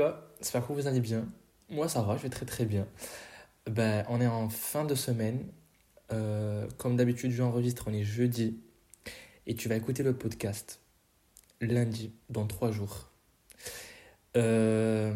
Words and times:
gars, 0.00 0.22
j'espère 0.38 0.66
que 0.66 0.72
vous 0.72 0.86
allez 0.86 1.00
bien. 1.00 1.26
Moi 1.68 1.88
ça 1.88 2.02
va, 2.02 2.16
je 2.16 2.22
vais 2.22 2.30
très 2.30 2.46
très 2.46 2.64
bien. 2.64 2.86
Ben, 3.66 4.04
on 4.08 4.20
est 4.20 4.26
en 4.26 4.48
fin 4.48 4.84
de 4.84 4.94
semaine. 4.94 5.46
Euh, 6.12 6.66
comme 6.78 6.96
d'habitude, 6.96 7.30
j'enregistre, 7.30 7.84
on 7.86 7.92
est 7.92 8.02
jeudi. 8.02 8.58
Et 9.46 9.54
tu 9.54 9.68
vas 9.68 9.76
écouter 9.76 10.02
le 10.02 10.14
podcast 10.16 10.80
lundi, 11.60 12.12
dans 12.30 12.46
trois 12.46 12.72
jours. 12.72 13.10
Euh, 14.36 15.12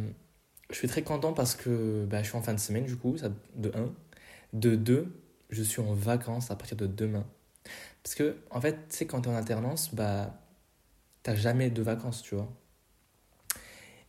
je 0.70 0.77
suis 0.77 0.89
très 0.89 1.03
content 1.03 1.32
parce 1.32 1.55
que 1.55 2.05
ben, 2.05 2.23
je 2.23 2.29
suis 2.29 2.37
en 2.37 2.43
fin 2.43 2.52
de 2.52 2.60
semaine 2.60 2.85
du 2.85 2.96
coup, 2.96 3.16
de 3.57 3.73
1. 3.74 3.91
De 4.52 4.77
2, 4.77 5.10
je 5.51 5.62
suis 5.62 5.80
en 5.80 5.95
vacances 5.95 6.51
à 6.51 6.57
partir 6.57 6.77
de 6.77 6.87
demain. 6.87 7.27
Parce 8.02 8.15
que, 8.15 8.37
en 8.51 8.60
fait, 8.60 8.74
tu 8.88 8.96
sais, 8.96 9.07
quand 9.07 9.23
tu 9.23 9.30
es 9.30 9.32
en 9.32 9.37
alternance, 9.37 9.95
bah, 9.95 10.35
t'as 11.23 11.35
jamais 11.35 11.71
de 11.71 11.82
vacances, 11.82 12.23
tu 12.23 12.35
vois. 12.35 12.48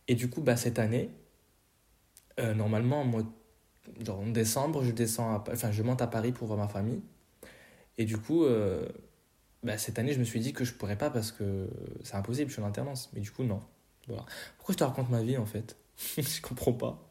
Et 0.08 0.14
du 0.14 0.30
coup, 0.30 0.40
bah, 0.40 0.56
cette 0.56 0.78
année, 0.78 1.10
euh, 2.38 2.54
normalement, 2.54 3.04
moi, 3.04 3.22
en 4.08 4.26
décembre, 4.26 4.84
je 4.84 4.90
descends, 4.92 5.42
enfin, 5.50 5.72
je 5.72 5.82
monte 5.82 6.02
à 6.02 6.06
Paris 6.06 6.32
pour 6.32 6.46
voir 6.46 6.58
ma 6.58 6.68
famille. 6.68 7.02
Et 7.98 8.04
du 8.04 8.18
coup, 8.18 8.44
euh, 8.44 8.86
bah, 9.62 9.78
cette 9.78 9.98
année, 9.98 10.12
je 10.12 10.18
me 10.18 10.24
suis 10.24 10.40
dit 10.40 10.52
que 10.52 10.64
je 10.64 10.74
pourrais 10.74 10.96
pas 10.96 11.10
parce 11.10 11.32
que 11.32 11.68
c'est 12.04 12.16
impossible, 12.16 12.48
je 12.48 12.54
suis 12.54 12.62
en 12.62 12.66
alternance. 12.66 13.10
Mais 13.14 13.20
du 13.20 13.30
coup, 13.30 13.42
non. 13.44 13.62
Voilà. 14.06 14.24
Pourquoi 14.58 14.72
je 14.74 14.78
te 14.78 14.84
raconte 14.84 15.10
ma 15.10 15.22
vie 15.22 15.36
en 15.36 15.46
fait? 15.46 15.76
Je 16.18 16.40
comprends 16.42 16.74
pas. 16.74 17.10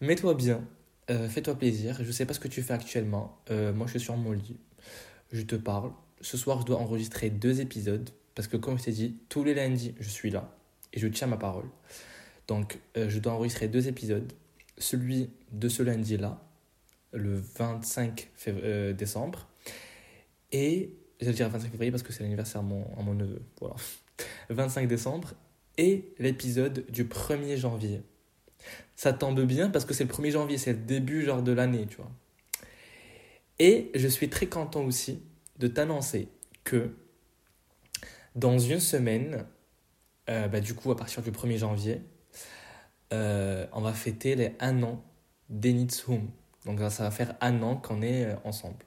Mets-toi 0.00 0.34
bien, 0.34 0.62
euh, 1.10 1.28
fais-toi 1.28 1.54
plaisir. 1.54 1.96
Je 2.02 2.10
sais 2.12 2.26
pas 2.26 2.34
ce 2.34 2.40
que 2.40 2.48
tu 2.48 2.60
fais 2.62 2.74
actuellement. 2.74 3.38
moi, 3.48 3.86
je 3.86 3.92
suis 3.92 4.00
sur 4.00 4.16
mon 4.16 4.32
lit. 4.32 4.58
Je 5.32 5.42
te 5.42 5.56
parle. 5.56 5.92
Ce 6.20 6.36
soir, 6.36 6.60
je 6.60 6.66
dois 6.66 6.78
enregistrer 6.78 7.30
deux 7.30 7.60
épisodes 7.60 8.10
parce 8.34 8.48
que, 8.48 8.56
comme 8.56 8.78
je 8.78 8.84
t'ai 8.84 8.92
dit, 8.92 9.16
tous 9.28 9.44
les 9.44 9.54
lundis, 9.54 9.94
je 10.00 10.08
suis 10.08 10.30
là 10.30 10.57
et 10.92 10.98
je 10.98 11.08
tiens 11.08 11.26
ma 11.26 11.36
parole. 11.36 11.68
Donc, 12.46 12.78
euh, 12.96 13.08
je 13.08 13.18
dois 13.18 13.32
enregistrer 13.32 13.68
deux 13.68 13.88
épisodes. 13.88 14.32
Celui 14.78 15.30
de 15.52 15.68
ce 15.68 15.82
lundi-là, 15.82 16.40
le 17.12 17.42
25 17.56 18.30
euh, 18.48 18.92
décembre, 18.92 19.48
et 20.52 20.94
je 21.20 21.30
dire 21.30 21.48
25 21.48 21.70
février 21.70 21.90
parce 21.90 22.02
que 22.02 22.12
c'est 22.12 22.22
l'anniversaire 22.22 22.62
de 22.62 22.68
mon, 22.68 22.86
mon 23.02 23.14
neveu. 23.14 23.42
Voilà. 23.60 23.76
25 24.50 24.88
décembre, 24.88 25.34
et 25.76 26.12
l'épisode 26.18 26.84
du 26.90 27.04
1er 27.04 27.56
janvier. 27.56 28.02
Ça 28.96 29.12
tombe 29.12 29.40
bien 29.42 29.70
parce 29.70 29.84
que 29.84 29.94
c'est 29.94 30.04
le 30.04 30.10
1er 30.10 30.32
janvier, 30.32 30.58
c'est 30.58 30.72
le 30.72 30.78
début 30.78 31.24
genre 31.24 31.42
de 31.42 31.52
l'année, 31.52 31.86
tu 31.86 31.98
vois. 31.98 32.10
Et 33.58 33.90
je 33.94 34.08
suis 34.08 34.28
très 34.28 34.46
content 34.46 34.84
aussi 34.84 35.22
de 35.58 35.68
t'annoncer 35.68 36.28
que 36.64 36.90
dans 38.34 38.58
une 38.58 38.80
semaine, 38.80 39.46
euh, 40.28 40.48
bah, 40.48 40.60
du 40.60 40.74
coup, 40.74 40.90
à 40.90 40.96
partir 40.96 41.22
du 41.22 41.30
1er 41.30 41.58
janvier, 41.58 42.02
euh, 43.12 43.66
on 43.72 43.80
va 43.80 43.92
fêter 43.92 44.34
les 44.34 44.54
1 44.60 44.82
an 44.82 45.02
Home. 46.08 46.30
Donc 46.66 46.80
ça 46.90 47.04
va 47.04 47.10
faire 47.10 47.34
un 47.40 47.62
an 47.62 47.76
qu'on 47.76 48.02
est 48.02 48.26
euh, 48.26 48.36
ensemble. 48.44 48.84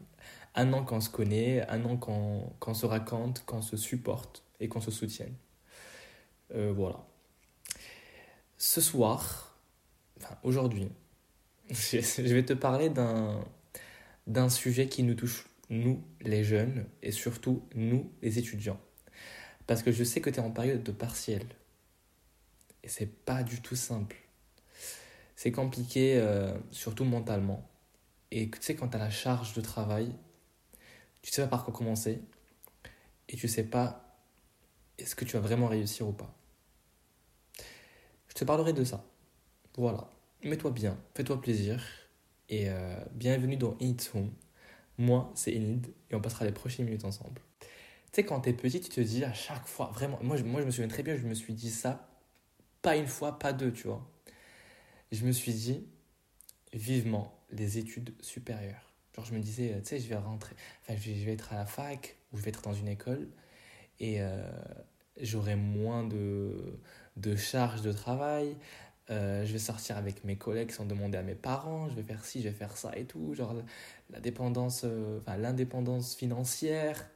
Un 0.54 0.74
an 0.74 0.84
qu'on 0.84 1.02
se 1.02 1.10
connaît, 1.10 1.68
un 1.70 1.84
an 1.86 1.98
qu'on 1.98 2.74
se 2.74 2.86
raconte, 2.86 3.44
qu'on 3.46 3.62
se 3.62 3.78
supporte 3.78 4.44
et 4.60 4.68
qu'on 4.68 4.82
se 4.82 4.92
soutienne. 4.92 5.34
voilà. 6.54 7.06
Ce 8.58 8.82
soir, 8.82 9.58
enfin 10.18 10.36
aujourd'hui, 10.44 10.90
je 11.70 12.34
vais 12.34 12.44
te 12.44 12.54
parler 12.54 12.90
d'un 12.90 14.50
sujet 14.50 14.88
qui 14.88 15.04
nous 15.04 15.16
touche, 15.16 15.48
nous 15.70 16.04
les 16.20 16.44
jeunes, 16.44 16.86
et 17.02 17.12
surtout 17.12 17.64
nous 17.74 18.12
les 18.22 18.38
étudiants. 18.38 18.80
Parce 19.68 19.84
que 19.84 19.92
je 19.92 20.04
sais 20.04 20.22
que 20.22 20.30
tu 20.30 20.38
es 20.38 20.44
en 20.44 20.52
période 20.52 20.84
de 20.84 20.92
partiel. 20.92 21.46
Et 22.84 22.88
c'est 22.88 23.06
pas 23.08 23.44
du 23.44 23.62
tout 23.62 23.76
simple. 23.76 24.18
C'est 25.36 25.52
compliqué, 25.52 26.18
euh, 26.18 26.58
surtout 26.72 27.06
mentalement. 27.06 27.68
Et 28.32 28.50
tu 28.50 28.58
sais, 28.62 28.76
quand 28.76 28.90
tu 28.90 28.96
as 28.96 29.00
la 29.00 29.10
charge 29.10 29.54
de 29.54 29.62
travail, 29.62 30.14
tu 31.22 31.32
sais 31.32 31.42
pas 31.44 31.48
par 31.48 31.66
quoi 31.66 31.74
commencer. 31.74 32.22
Et 33.30 33.36
tu 33.36 33.48
sais 33.48 33.64
pas 33.64 34.12
est-ce 34.98 35.16
que 35.16 35.26
tu 35.26 35.34
vas 35.34 35.40
vraiment 35.40 35.68
réussir 35.68 36.08
ou 36.08 36.14
pas. 36.14 36.34
Je 38.28 38.34
te 38.34 38.46
parlerai 38.46 38.74
de 38.74 38.84
ça. 38.84 39.04
Voilà. 39.78 40.10
Mets-toi 40.44 40.72
bien, 40.72 40.98
fais-toi 41.16 41.42
plaisir. 41.42 41.84
Et 42.50 42.70
euh, 42.70 42.96
bienvenue 43.14 43.58
dans 43.58 43.78
It's 43.80 44.12
Home. 44.14 44.32
Moi, 44.98 45.32
c'est 45.36 45.56
Enid 45.56 45.88
et 46.10 46.16
on 46.16 46.22
passera 46.22 46.46
les 46.46 46.52
prochaines 46.52 46.86
minutes 46.86 47.06
ensemble. 47.06 47.42
Sais, 48.12 48.24
quand 48.26 48.42
t'es 48.42 48.54
petit, 48.54 48.82
tu 48.82 48.90
te 48.90 49.02
dis 49.02 49.24
à 49.24 49.34
chaque 49.34 49.66
fois, 49.68 49.92
vraiment, 49.94 50.20
moi 50.22 50.36
je, 50.38 50.44
moi 50.44 50.62
je 50.62 50.66
me 50.66 50.72
souviens 50.72 50.90
très 50.90 51.04
bien, 51.04 51.16
je 51.16 51.26
me 51.26 51.34
suis 51.34 51.54
dit 51.54 51.72
ça, 51.72 52.10
pas 52.82 52.98
une 52.98 53.08
fois, 53.08 53.40
pas 53.40 53.54
deux, 53.54 53.72
tu 53.72 53.88
vois. 53.88 54.06
Je 55.12 55.26
me 55.26 55.32
suis 55.32 55.54
dit, 55.54 55.88
vivement, 56.74 57.34
les 57.52 57.78
études 57.78 58.14
supérieures. 58.22 58.94
Genre, 59.16 59.26
je 59.26 59.34
me 59.34 59.40
disais, 59.40 59.80
tu 59.82 59.90
sais, 59.90 60.00
je 60.00 60.08
vais 60.08 60.16
rentrer, 60.16 60.56
enfin, 60.82 60.96
je 61.00 61.12
vais, 61.26 61.34
être 61.34 61.54
à 61.54 61.58
la 61.58 61.66
fac, 61.66 62.18
ou 62.32 62.38
je 62.38 62.44
vais 62.44 62.50
être 62.50 62.62
dans 62.62 62.74
une 62.74 62.88
école, 62.88 63.28
et 64.00 64.22
euh, 64.22 64.42
j'aurai 65.22 65.56
moins 65.56 66.04
de, 66.06 66.80
de 67.18 67.36
charges 67.36 67.82
de 67.82 67.92
travail, 67.92 68.58
euh, 69.10 69.46
je 69.46 69.52
vais 69.52 69.60
sortir 69.60 69.98
avec 69.98 70.24
mes 70.24 70.38
collègues 70.38 70.72
sans 70.72 70.86
demander 70.86 71.18
à 71.18 71.24
mes 71.24 71.36
parents, 71.36 71.90
je 71.90 71.96
vais 71.96 72.04
faire 72.04 72.24
ci, 72.24 72.42
je 72.42 72.48
vais 72.48 72.56
faire 72.56 72.78
ça 72.78 72.98
et 72.98 73.06
tout, 73.06 73.34
genre 73.34 73.54
la 74.10 74.20
dépendance, 74.22 74.84
euh, 74.86 75.20
enfin 75.20 75.38
l'indépendance 75.38 76.16
financière, 76.16 77.10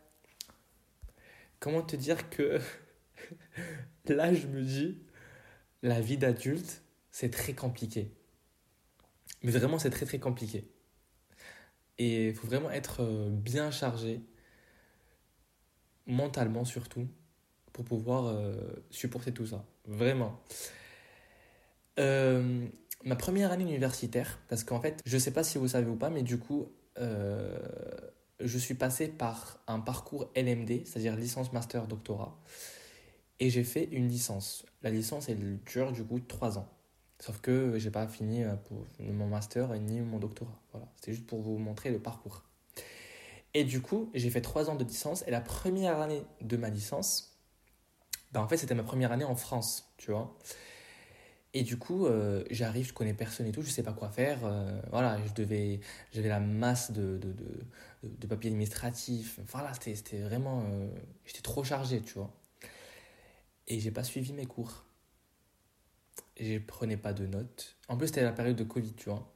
comment 1.66 1.82
te 1.82 1.96
dire 1.96 2.30
que 2.30 2.62
là, 4.08 4.32
je 4.36 4.46
me 4.46 4.62
dis, 4.62 5.02
la 5.82 6.00
vie 6.00 6.16
d'adulte, 6.16 6.84
c'est 7.10 7.32
très 7.32 7.54
compliqué. 7.54 8.12
Mais 9.42 9.50
vraiment, 9.50 9.80
c'est 9.80 9.90
très 9.90 10.06
très 10.06 10.20
compliqué. 10.20 10.70
Et 11.98 12.28
il 12.28 12.36
faut 12.36 12.46
vraiment 12.46 12.70
être 12.70 13.02
euh, 13.02 13.32
bien 13.32 13.72
chargé, 13.72 14.22
mentalement 16.06 16.66
surtout, 16.66 17.08
pour 17.74 17.84
pouvoir 17.84 18.28
euh, 18.28 18.54
supporter 18.92 19.34
tout 19.34 19.48
ça. 19.48 19.66
Vraiment. 19.86 20.40
Euh, 21.98 22.68
ma 23.04 23.16
première 23.16 23.52
année 23.52 23.64
universitaire, 23.64 24.40
parce 24.50 24.64
qu'en 24.64 24.82
fait, 24.82 25.02
je 25.04 25.16
ne 25.16 25.20
sais 25.20 25.32
pas 25.32 25.44
si 25.44 25.58
vous 25.58 25.70
savez 25.70 25.90
ou 25.90 25.96
pas, 25.96 26.12
mais 26.12 26.22
du 26.22 26.38
coup, 26.38 26.72
je 28.40 28.58
suis 28.58 28.74
passé 28.74 29.08
par 29.08 29.60
un 29.68 29.80
parcours 29.80 30.30
LMD, 30.36 30.86
c'est-à-dire 30.86 31.16
licence, 31.16 31.54
master, 31.54 31.88
doctorat. 31.88 32.38
Et 33.40 33.50
j'ai 33.50 33.64
fait 33.64 33.86
une 33.92 34.08
licence. 34.08 34.66
La 34.82 34.90
licence, 34.90 35.30
elle 35.30 35.60
dure 35.66 35.92
du 35.92 36.04
coup 36.04 36.20
3 36.20 36.58
ans. 36.58 36.70
Sauf 37.20 37.40
que 37.40 37.78
j'ai 37.78 37.92
pas 37.92 38.08
fini 38.08 38.44
euh, 38.44 38.56
pour 38.56 38.86
mon 39.00 39.28
master 39.28 39.74
ni 39.80 40.02
mon 40.02 40.20
doctorat. 40.20 40.60
Voilà, 40.72 40.88
c'était 40.96 41.14
juste 41.14 41.28
pour 41.28 41.42
vous 41.42 41.58
montrer 41.58 41.92
le 41.92 42.00
parcours. 42.00 42.44
Et 43.54 43.64
du 43.64 43.82
coup, 43.82 44.10
j'ai 44.14 44.30
fait 44.30 44.42
3 44.42 44.70
ans 44.70 44.76
de 44.76 44.84
licence. 44.84 45.24
Et 45.28 45.32
la 45.32 45.42
première 45.42 46.00
année 46.02 46.24
de 46.42 46.58
ma 46.58 46.70
licence, 46.70 47.38
ben 48.32 48.42
en 48.42 48.48
fait, 48.48 48.58
c'était 48.58 48.76
ma 48.76 48.84
première 48.84 49.12
année 49.12 49.24
en 49.24 49.36
France, 49.36 49.94
tu 49.98 50.12
vois. 50.12 50.38
Et 51.58 51.64
du 51.64 51.78
coup, 51.78 52.06
euh, 52.06 52.44
j'arrive, 52.52 52.90
je 52.90 52.94
connais 52.94 53.14
personne 53.14 53.48
et 53.48 53.54
tout, 53.54 53.62
je 53.62 53.70
sais 53.70 53.82
pas 53.82 53.94
quoi 53.94 54.10
faire. 54.10 54.40
Euh, 54.44 54.78
voilà, 54.92 55.18
je 55.26 55.32
devais, 55.32 55.80
j'avais 56.14 56.28
la 56.28 56.42
masse 56.42 56.92
de, 56.92 57.18
de, 57.18 57.34
de, 58.04 58.28
papiers 58.28 58.50
administratifs. 58.50 59.40
Voilà, 59.48 59.72
c'était 59.74 60.20
vraiment, 60.20 60.66
euh, 60.70 60.90
j'étais 61.26 61.42
trop 61.42 61.64
chargé, 61.64 62.02
tu 62.02 62.16
vois. 62.16 62.30
Et 63.70 63.80
j'ai 63.80 63.92
pas 63.92 64.04
suivi 64.04 64.34
mes 64.34 64.46
cours. 64.46 64.84
Je 66.38 66.58
prenais 66.58 66.98
pas 66.98 67.14
de 67.14 67.26
notes. 67.26 67.78
En 67.88 67.96
plus, 67.96 68.08
c'était 68.08 68.24
la 68.24 68.34
période 68.34 68.58
de 68.58 68.66
Covid, 68.66 68.92
tu 68.94 69.10
vois. 69.10 69.34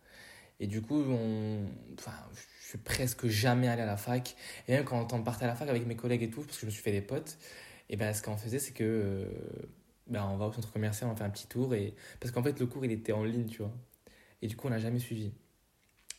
Et 0.60 0.68
du 0.68 0.82
coup, 0.82 1.02
on, 1.02 1.66
enfin, 1.98 2.12
je 2.34 2.68
suis 2.68 2.78
presque 2.80 3.28
jamais 3.28 3.70
allé 3.70 3.84
à 3.84 3.86
la 3.86 3.96
fac. 3.96 4.36
Et 4.68 4.74
même 4.74 4.84
quand 4.84 5.14
on 5.14 5.24
partait 5.24 5.46
à 5.46 5.48
la 5.48 5.56
fac 5.56 5.70
avec 5.70 5.88
mes 5.88 5.96
collègues 5.96 6.24
et 6.24 6.30
tout, 6.30 6.42
parce 6.42 6.58
que 6.58 6.62
je 6.62 6.66
me 6.66 6.72
suis 6.72 6.84
fait 6.84 6.92
des 6.92 7.02
potes, 7.02 7.38
et 7.90 7.96
ben 7.96 8.14
ce 8.14 8.22
qu'on 8.22 8.36
faisait, 8.36 8.60
c'est 8.60 8.74
que 8.74 9.26
ben, 10.10 10.24
on 10.26 10.38
va 10.38 10.48
au 10.48 10.52
centre 10.52 10.72
commercial, 10.72 11.10
on 11.10 11.16
fait 11.16 11.24
un 11.24 11.30
petit 11.30 11.48
tour. 11.48 11.74
Et... 11.76 11.96
Parce 12.20 12.32
qu'en 12.32 12.44
fait, 12.44 12.60
le 12.60 12.66
cours, 12.66 12.84
il 12.86 12.92
était 12.92 13.12
en 13.14 13.24
ligne, 13.24 13.48
tu 13.48 13.60
vois. 13.60 13.74
Et 14.42 14.48
du 14.48 14.56
coup, 14.56 14.68
on 14.68 14.72
n'a 14.72 14.80
jamais 14.80 15.00
suivi. 15.00 15.32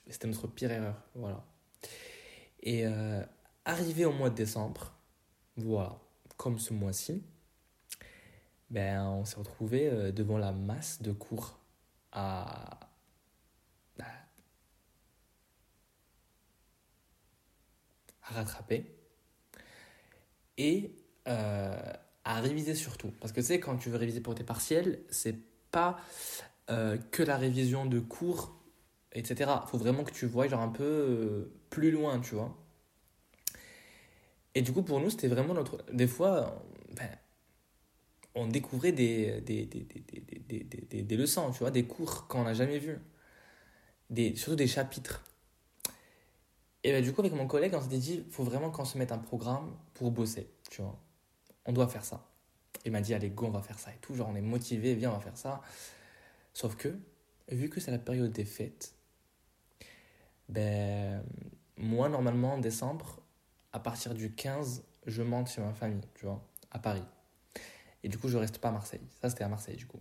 C'était 0.09 0.29
notre 0.29 0.47
pire 0.49 0.71
erreur. 0.71 0.97
Voilà. 1.15 1.45
Et 2.63 2.87
euh, 2.87 3.23
arrivé 3.65 4.05
au 4.05 4.13
mois 4.13 4.31
de 4.31 4.35
décembre, 4.35 4.93
voilà, 5.57 5.99
comme 6.37 6.59
ce 6.59 6.73
mois-ci, 6.73 7.23
ben, 8.71 9.05
on 9.05 9.25
s'est 9.25 9.37
retrouvé 9.37 9.89
euh, 9.89 10.13
devant 10.13 10.39
la 10.39 10.53
masse 10.53 11.03
de 11.03 11.13
cours 11.13 11.59
à, 12.13 12.81
bah, 13.99 14.05
à 18.23 18.35
rattraper. 18.35 18.87
Et 20.59 20.95
euh, 21.29 21.93
à 22.31 22.41
réviser 22.41 22.75
surtout. 22.75 23.13
Parce 23.21 23.33
que 23.33 23.41
tu 23.41 23.47
sais, 23.47 23.61
quand 23.61 23.77
tu 23.77 23.91
veux 23.91 23.97
réviser 23.97 24.21
pour 24.21 24.35
tes 24.35 24.45
partiels, 24.45 25.01
c'est 25.11 25.37
pas 25.73 25.99
euh, 26.71 26.97
que 27.11 27.25
la 27.25 27.37
révision 27.37 27.87
de 27.87 27.99
cours, 27.99 28.57
etc. 29.13 29.51
Faut 29.67 29.79
vraiment 29.79 30.05
que 30.05 30.13
tu 30.13 30.27
vois 30.27 30.47
genre 30.47 30.61
un 30.61 30.69
peu 30.69 30.85
euh, 30.85 31.53
plus 31.71 31.91
loin, 31.91 32.21
tu 32.21 32.37
vois. 32.37 32.57
Et 34.55 34.63
du 34.63 34.73
coup, 34.73 34.83
pour 34.83 35.01
nous, 35.01 35.11
c'était 35.11 35.29
vraiment 35.29 35.55
notre. 35.55 35.85
Des 35.93 36.07
fois, 36.07 36.63
ben, 36.97 37.11
on 38.37 38.47
découvrait 38.47 38.93
des, 38.93 39.41
des, 39.41 39.67
des, 39.67 39.83
des, 39.83 41.03
des, 41.03 41.17
leçons, 41.17 41.51
tu 41.51 41.59
vois, 41.59 41.73
des 41.73 41.85
cours 41.85 42.29
qu'on 42.29 42.45
n'a 42.45 42.55
jamais 42.55 42.79
vus. 42.79 42.99
Des, 44.09 44.37
surtout 44.37 44.57
des 44.57 44.69
chapitres. 44.69 45.25
Et 46.85 46.93
ben, 46.93 47.03
du 47.03 47.13
coup, 47.13 47.21
avec 47.23 47.33
mon 47.33 47.49
collègue, 47.49 47.75
on 47.75 47.83
s'était 47.83 47.99
dit, 47.99 48.23
il 48.27 48.33
faut 48.33 48.45
vraiment 48.45 48.71
qu'on 48.71 48.85
se 48.85 48.99
mette 48.99 49.13
un 49.13 49.19
programme 49.19 49.77
pour 49.95 50.13
bosser, 50.13 50.49
tu 50.71 50.83
vois. 50.83 50.99
On 51.67 51.73
doit 51.73 51.89
faire 51.89 52.05
ça. 52.05 52.27
Il 52.85 52.93
m'a 52.93 53.01
dit, 53.01 53.15
allez, 53.15 53.31
go, 53.31 53.47
on 53.47 53.51
va 53.51 53.63
faire 53.63 53.79
ça 53.79 53.93
et 53.93 53.99
tout. 54.01 54.15
Genre, 54.15 54.29
on 54.29 54.35
est 54.35 54.41
motivé, 54.41 54.95
viens, 54.95 55.11
on 55.11 55.15
va 55.15 55.21
faire 55.21 55.37
ça. 55.37 55.61
Sauf 56.55 56.77
que, 56.77 56.99
vu 57.49 57.69
que 57.69 57.81
c'est 57.81 57.91
la 57.91 57.99
période 57.99 58.33
des 58.33 58.45
fêtes, 58.45 58.95
ben, 60.49 61.23
moi, 61.77 62.09
normalement, 62.09 62.55
en 62.55 62.59
décembre, 62.59 63.21
à 63.73 63.81
partir 63.81 64.15
du 64.15 64.35
15, 64.35 64.85
je 65.07 65.23
monte 65.23 65.49
chez 65.49 65.61
ma 65.61 65.73
famille, 65.73 66.03
tu 66.15 66.27
vois, 66.27 66.45
à 66.71 66.79
Paris. 66.79 67.05
Et 68.03 68.09
du 68.09 68.19
coup, 68.19 68.29
je 68.29 68.39
reste 68.39 68.59
pas 68.59 68.69
à 68.69 68.73
Marseille. 68.73 69.07
Ça, 69.21 69.29
c'était 69.29 69.45
à 69.45 69.49
Marseille, 69.49 69.77
du 69.77 69.87
coup. 69.87 70.01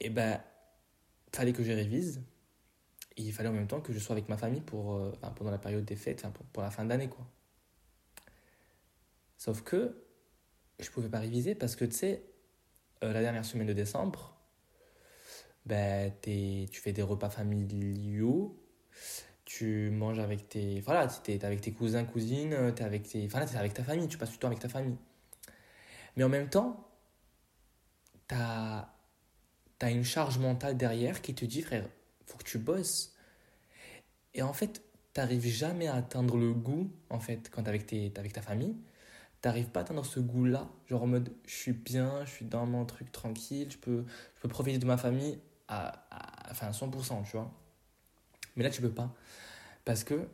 Et 0.00 0.10
ben, 0.10 0.40
fallait 1.32 1.52
que 1.52 1.64
je 1.64 1.72
révise. 1.72 2.22
Et 3.16 3.22
il 3.22 3.32
fallait 3.32 3.48
en 3.48 3.52
même 3.52 3.66
temps 3.66 3.80
que 3.80 3.92
je 3.92 3.98
sois 3.98 4.14
avec 4.14 4.28
ma 4.28 4.36
famille 4.36 4.60
pour, 4.60 4.94
euh, 4.94 5.12
pendant 5.36 5.50
la 5.50 5.58
période 5.58 5.84
des 5.84 5.96
fêtes, 5.96 6.22
pour, 6.32 6.44
pour 6.46 6.62
la 6.62 6.70
fin 6.70 6.84
d'année, 6.84 7.08
quoi. 7.08 7.26
Sauf 9.36 9.62
que 9.62 10.04
je 10.80 10.90
pouvais 10.90 11.08
pas 11.08 11.20
réviser 11.20 11.54
parce 11.54 11.76
que, 11.76 11.84
tu 11.84 11.92
sais, 11.92 12.24
euh, 13.02 13.12
la 13.12 13.20
dernière 13.20 13.44
semaine 13.44 13.66
de 13.66 13.72
décembre, 13.72 14.36
ben, 15.66 16.12
tu 16.22 16.68
fais 16.72 16.92
des 16.92 17.02
repas 17.02 17.30
familiaux, 17.30 18.60
tu 19.44 19.90
manges 19.90 20.18
avec 20.18 20.48
tes, 20.48 20.80
voilà, 20.80 21.08
es 21.26 21.44
avec 21.44 21.60
tes 21.60 21.72
cousins, 21.72 22.04
cousines, 22.04 22.52
es 22.52 22.82
avec, 22.82 23.04
tes, 23.04 23.24
enfin, 23.26 23.40
es 23.46 23.56
avec 23.56 23.74
ta 23.74 23.84
famille, 23.84 24.08
tu 24.08 24.18
passes 24.18 24.30
du 24.30 24.38
temps 24.38 24.48
avec 24.48 24.60
ta 24.60 24.68
famille. 24.68 24.96
Mais 26.16 26.24
en 26.24 26.28
même 26.28 26.48
temps, 26.48 26.88
tu 28.28 28.34
as, 28.34 28.90
une 29.82 30.04
charge 30.04 30.38
mentale 30.38 30.76
derrière 30.76 31.20
qui 31.20 31.34
te 31.34 31.44
dit, 31.44 31.62
frère, 31.62 31.86
faut 32.26 32.38
que 32.38 32.44
tu 32.44 32.58
bosses. 32.58 33.14
Et 34.32 34.42
en 34.42 34.52
fait, 34.52 34.82
tu 35.12 35.20
n'arrives 35.20 35.46
jamais 35.46 35.88
à 35.88 35.96
atteindre 35.96 36.36
le 36.38 36.52
goût, 36.54 36.90
en 37.10 37.20
fait, 37.20 37.50
quand 37.50 37.64
tu 37.64 37.68
avec, 37.68 37.92
avec 38.16 38.32
ta 38.32 38.42
famille. 38.42 38.76
Tu 39.44 39.48
n'arrives 39.48 39.68
pas 39.68 39.80
à 39.80 39.82
atteindre 39.82 40.06
ce 40.06 40.20
goût-là, 40.20 40.70
genre 40.86 41.02
en 41.02 41.06
mode, 41.06 41.30
je 41.44 41.54
suis 41.54 41.74
bien, 41.74 42.24
je 42.24 42.30
suis 42.30 42.46
dans 42.46 42.64
mon 42.64 42.86
truc 42.86 43.12
tranquille, 43.12 43.70
je 43.70 43.76
peux, 43.76 44.06
je 44.36 44.40
peux 44.40 44.48
profiter 44.48 44.78
de 44.78 44.86
ma 44.86 44.96
famille 44.96 45.38
à, 45.68 46.02
enfin, 46.50 46.68
à 46.68 46.70
100%, 46.70 47.24
tu 47.24 47.32
vois. 47.32 47.52
Mais 48.56 48.64
là, 48.64 48.70
tu 48.70 48.80
peux 48.80 48.90
pas. 48.90 49.14
Parce 49.84 50.02
que 50.02 50.26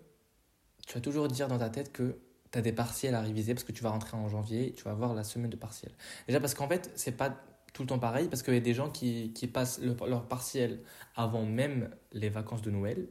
tu 0.87 0.95
vas 0.95 1.01
toujours 1.01 1.27
dire 1.27 1.49
dans 1.49 1.59
ta 1.59 1.71
tête 1.71 1.91
que 1.91 2.21
tu 2.53 2.59
as 2.61 2.63
des 2.63 2.73
partiels 2.73 3.17
à 3.17 3.21
réviser 3.21 3.53
parce 3.53 3.65
que 3.65 3.73
tu 3.73 3.83
vas 3.83 3.91
rentrer 3.91 4.17
en 4.17 4.29
janvier, 4.29 4.75
tu 4.77 4.85
vas 4.85 4.93
avoir 4.93 5.13
la 5.13 5.25
semaine 5.25 5.51
de 5.51 5.57
partiels. 5.57 5.97
Déjà 6.29 6.39
parce 6.39 6.55
qu'en 6.55 6.69
fait, 6.69 6.93
c'est 6.95 7.17
pas 7.17 7.37
tout 7.73 7.83
le 7.83 7.89
temps 7.89 7.99
pareil 7.99 8.29
parce 8.29 8.45
qu'il 8.45 8.55
y 8.55 8.59
a 8.59 8.61
des 8.61 8.75
gens 8.75 8.91
qui, 8.91 9.33
qui 9.33 9.49
passent 9.49 9.81
leur 9.81 10.29
partiel 10.29 10.85
avant 11.17 11.45
même 11.45 11.91
les 12.13 12.29
vacances 12.29 12.63
de 12.63 12.71
Noël. 12.71 13.09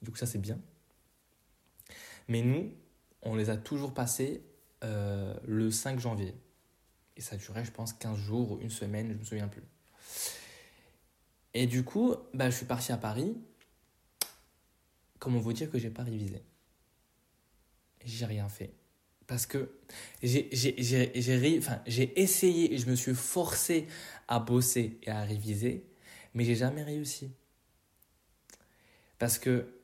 Du 0.00 0.10
coup, 0.10 0.16
ça, 0.16 0.24
c'est 0.24 0.40
bien. 0.40 0.58
Mais 2.28 2.40
nous, 2.40 2.72
on 3.20 3.34
les 3.34 3.50
a 3.50 3.58
toujours 3.58 3.92
passés 3.92 4.42
euh, 4.82 5.34
le 5.44 5.70
5 5.70 5.98
janvier. 6.00 6.34
Et 7.16 7.20
ça 7.20 7.36
durait, 7.36 7.64
je 7.64 7.70
pense, 7.72 7.92
15 7.92 8.18
jours 8.18 8.52
ou 8.52 8.60
une 8.60 8.70
semaine, 8.70 9.12
je 9.12 9.18
me 9.18 9.24
souviens 9.24 9.48
plus. 9.48 9.62
Et 11.54 11.66
du 11.66 11.84
coup, 11.84 12.14
bah, 12.32 12.48
je 12.50 12.56
suis 12.56 12.66
parti 12.66 12.92
à 12.92 12.96
Paris 12.96 13.36
comment 15.22 15.38
vous 15.38 15.52
dire 15.52 15.70
que 15.70 15.78
j'ai 15.78 15.90
pas 15.90 16.02
révisé? 16.02 16.42
J'ai 18.04 18.26
rien 18.26 18.48
fait. 18.48 18.74
Parce 19.28 19.46
que 19.46 19.70
j'ai 20.20 20.50
enfin, 21.58 21.80
essayé 21.86 22.74
et 22.74 22.78
je 22.78 22.90
me 22.90 22.96
suis 22.96 23.14
forcé 23.14 23.86
à 24.26 24.40
bosser 24.40 24.98
et 25.04 25.10
à 25.10 25.22
réviser, 25.22 25.86
mais 26.34 26.44
j'ai 26.44 26.56
jamais 26.56 26.82
réussi. 26.82 27.30
Parce 29.20 29.38
que 29.38 29.80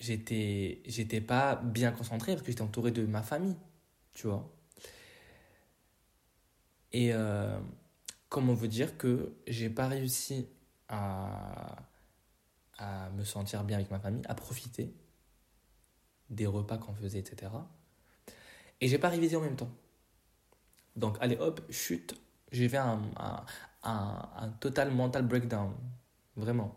j'étais 0.00 0.82
j'étais 0.86 1.20
pas 1.20 1.54
bien 1.54 1.92
concentré 1.92 2.32
parce 2.32 2.42
que 2.42 2.50
j'étais 2.50 2.62
entouré 2.62 2.90
de 2.90 3.06
ma 3.06 3.22
famille, 3.22 3.56
tu 4.18 4.26
vois. 4.26 4.52
Et 6.90 7.12
euh, 7.12 7.56
comment 8.28 8.52
vous 8.52 8.66
dire 8.66 8.98
que 8.98 9.32
j'ai 9.46 9.70
pas 9.70 9.86
réussi 9.86 10.48
à 10.88 11.76
à 12.78 13.10
me 13.10 13.24
sentir 13.24 13.64
bien 13.64 13.76
avec 13.76 13.90
ma 13.90 13.98
famille, 13.98 14.22
à 14.28 14.34
profiter 14.34 14.94
des 16.30 16.46
repas 16.46 16.78
qu'on 16.78 16.94
faisait, 16.94 17.18
etc. 17.18 17.50
Et 18.80 18.88
j'ai 18.88 18.98
pas 18.98 19.08
révisé 19.08 19.36
en 19.36 19.40
même 19.40 19.56
temps. 19.56 19.70
Donc, 20.94 21.16
allez 21.20 21.36
hop, 21.36 21.60
chute, 21.70 22.14
j'ai 22.52 22.68
fait 22.68 22.76
un, 22.76 23.02
un, 23.16 23.44
un, 23.82 24.48
total 24.60 24.92
mental 24.92 25.26
breakdown. 25.26 25.74
Vraiment. 26.36 26.76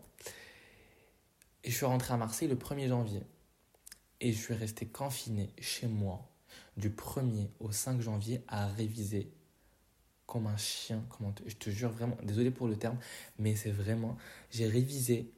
Et 1.62 1.70
je 1.70 1.76
suis 1.76 1.86
rentré 1.86 2.12
à 2.14 2.16
Marseille 2.16 2.48
le 2.48 2.56
1er 2.56 2.88
janvier. 2.88 3.22
Et 4.20 4.32
je 4.32 4.38
suis 4.38 4.54
resté 4.54 4.86
confiné 4.86 5.52
chez 5.60 5.86
moi 5.86 6.31
du 6.76 6.90
1er 6.90 7.50
au 7.60 7.72
5 7.72 8.00
janvier 8.00 8.42
à 8.48 8.66
réviser 8.68 9.32
comme 10.26 10.46
un 10.46 10.56
chien. 10.56 11.04
Comment 11.10 11.34
je 11.46 11.54
te 11.56 11.70
jure 11.70 11.90
vraiment, 11.90 12.16
désolé 12.22 12.50
pour 12.50 12.68
le 12.68 12.76
terme, 12.76 12.98
mais 13.38 13.54
c'est 13.54 13.70
vraiment, 13.70 14.16
j'ai 14.50 14.66
révisé 14.66 15.32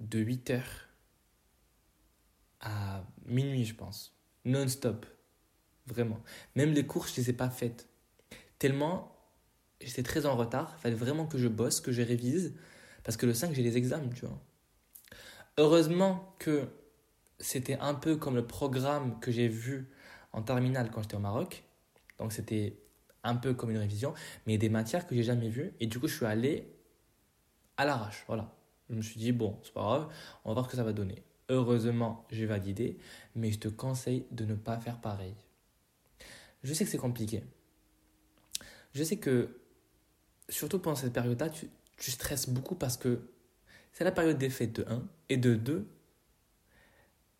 de 0.00 0.22
8h 0.22 0.62
à 2.60 3.04
minuit, 3.24 3.64
je 3.64 3.74
pense. 3.74 4.16
Non-stop. 4.44 5.06
Vraiment. 5.86 6.20
Même 6.54 6.72
les 6.72 6.86
courses, 6.86 7.14
je 7.14 7.20
ne 7.20 7.24
les 7.24 7.30
ai 7.30 7.32
pas 7.32 7.50
faites. 7.50 7.88
Tellement 8.58 9.16
j'étais 9.80 10.02
très 10.02 10.26
en 10.26 10.36
retard. 10.36 10.74
Il 10.78 10.80
fallait 10.80 10.94
vraiment 10.94 11.26
que 11.26 11.38
je 11.38 11.48
bosse, 11.48 11.80
que 11.80 11.92
je 11.92 12.02
révise. 12.02 12.54
Parce 13.04 13.16
que 13.16 13.26
le 13.26 13.34
5, 13.34 13.54
j'ai 13.54 13.62
les 13.62 13.76
examens, 13.76 14.08
tu 14.08 14.26
vois. 14.26 14.40
Heureusement 15.58 16.34
que 16.38 16.68
c'était 17.38 17.78
un 17.78 17.94
peu 17.94 18.16
comme 18.16 18.34
le 18.34 18.46
programme 18.46 19.20
que 19.20 19.30
j'ai 19.30 19.48
vu 19.48 19.88
en 20.36 20.42
terminale 20.42 20.90
quand 20.92 21.02
j'étais 21.02 21.16
au 21.16 21.20
Maroc. 21.20 21.64
Donc 22.18 22.32
c'était 22.32 22.78
un 23.24 23.34
peu 23.34 23.54
comme 23.54 23.70
une 23.70 23.78
révision, 23.78 24.14
mais 24.46 24.58
des 24.58 24.68
matières 24.68 25.06
que 25.06 25.16
j'ai 25.16 25.24
jamais 25.24 25.48
vues. 25.48 25.72
Et 25.80 25.86
du 25.86 25.98
coup, 25.98 26.06
je 26.06 26.14
suis 26.14 26.26
allé 26.26 26.72
à 27.76 27.84
l'arrache. 27.84 28.22
Voilà. 28.28 28.54
Je 28.88 28.94
me 28.94 29.02
suis 29.02 29.18
dit, 29.18 29.32
bon, 29.32 29.58
c'est 29.64 29.72
pas 29.72 29.82
grave, 29.82 30.12
on 30.44 30.50
va 30.50 30.54
voir 30.54 30.66
ce 30.66 30.70
que 30.70 30.76
ça 30.76 30.84
va 30.84 30.92
donner. 30.92 31.24
Heureusement, 31.48 32.24
j'ai 32.30 32.46
validé, 32.46 32.98
mais 33.34 33.50
je 33.50 33.58
te 33.58 33.68
conseille 33.68 34.26
de 34.30 34.44
ne 34.44 34.54
pas 34.54 34.78
faire 34.78 35.00
pareil. 35.00 35.34
Je 36.62 36.72
sais 36.72 36.84
que 36.84 36.90
c'est 36.90 36.98
compliqué. 36.98 37.42
Je 38.94 39.02
sais 39.02 39.16
que, 39.16 39.58
surtout 40.48 40.78
pendant 40.78 40.96
cette 40.96 41.12
période-là, 41.12 41.50
tu, 41.50 41.68
tu 41.96 42.10
stresses 42.10 42.48
beaucoup 42.48 42.74
parce 42.74 42.96
que 42.96 43.28
c'est 43.92 44.04
la 44.04 44.12
période 44.12 44.38
des 44.38 44.50
fêtes 44.50 44.74
de 44.76 44.84
1 44.88 45.02
et 45.30 45.36
de 45.36 45.54
2. 45.54 45.88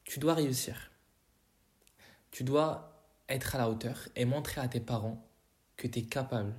Tu 0.04 0.18
dois 0.18 0.34
réussir. 0.34 0.90
Tu 2.36 2.44
dois 2.44 2.92
être 3.30 3.54
à 3.54 3.58
la 3.58 3.70
hauteur 3.70 4.10
et 4.14 4.26
montrer 4.26 4.60
à 4.60 4.68
tes 4.68 4.78
parents 4.78 5.26
que 5.78 5.86
tu 5.86 6.00
es 6.00 6.02
capable, 6.02 6.52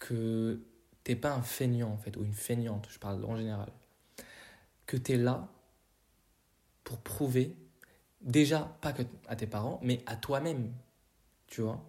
que 0.00 0.60
t'es 1.04 1.14
pas 1.14 1.32
un 1.32 1.42
feignant 1.42 1.92
en 1.92 1.98
fait, 1.98 2.16
ou 2.16 2.24
une 2.24 2.32
feignante, 2.32 2.88
je 2.90 2.98
parle 2.98 3.24
en 3.24 3.36
général, 3.36 3.70
que 4.86 4.96
tu 4.96 5.12
es 5.12 5.18
là 5.18 5.48
pour 6.82 6.98
prouver, 6.98 7.54
déjà 8.20 8.76
pas 8.80 8.92
que 8.92 9.04
à 9.28 9.36
tes 9.36 9.46
parents, 9.46 9.78
mais 9.84 10.02
à 10.04 10.16
toi-même, 10.16 10.74
tu 11.46 11.60
vois. 11.60 11.88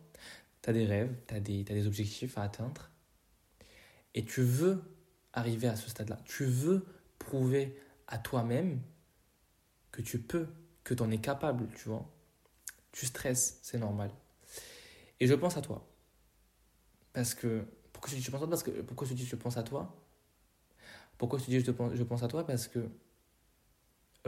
Tu 0.62 0.70
as 0.70 0.74
des 0.74 0.86
rêves, 0.86 1.16
tu 1.28 1.34
as 1.34 1.38
as 1.38 1.40
des 1.40 1.88
objectifs 1.88 2.38
à 2.38 2.44
atteindre, 2.44 2.92
et 4.14 4.24
tu 4.24 4.44
veux 4.44 4.84
arriver 5.34 5.68
à 5.68 5.76
ce 5.76 5.90
stade-là. 5.90 6.20
Tu 6.26 6.46
veux 6.46 6.86
prouver 7.18 7.82
à 8.06 8.20
toi-même 8.20 8.84
que 9.92 10.04
tu 10.04 10.20
peux, 10.20 10.48
que 10.84 10.94
tu 10.94 11.02
en 11.02 11.10
es 11.10 11.18
capable, 11.18 11.70
tu 11.76 11.90
vois. 11.90 12.08
Tu 12.92 13.06
stresses, 13.06 13.60
c'est 13.62 13.78
normal. 13.78 14.12
Et 15.20 15.28
je 15.28 15.34
pense 15.34 15.58
à 15.58 15.62
toi. 15.62 15.88
Parce 17.14 17.34
que 17.34 17.66
pourquoi 17.92 18.12
je 18.12 18.16
dis 18.16 18.22
je 18.22 18.32
pense 18.32 18.42
à 18.42 18.46
toi? 18.46 18.50
Parce 18.50 18.64
que 18.64 18.72
pourquoi 18.82 19.08
je 19.08 19.14
dis 19.14 19.26
je 19.26 19.36
pense 19.36 19.58
à 19.58 19.64
toi? 19.64 19.96
Pourquoi 21.18 21.40
je 21.40 21.46
dis 21.46 21.60
je 21.60 21.72
pense, 21.72 21.94
je 21.94 22.04
pense 22.04 22.24
à 22.24 22.28
toi? 22.28 22.46
Parce 22.46 22.68
que 22.68 22.88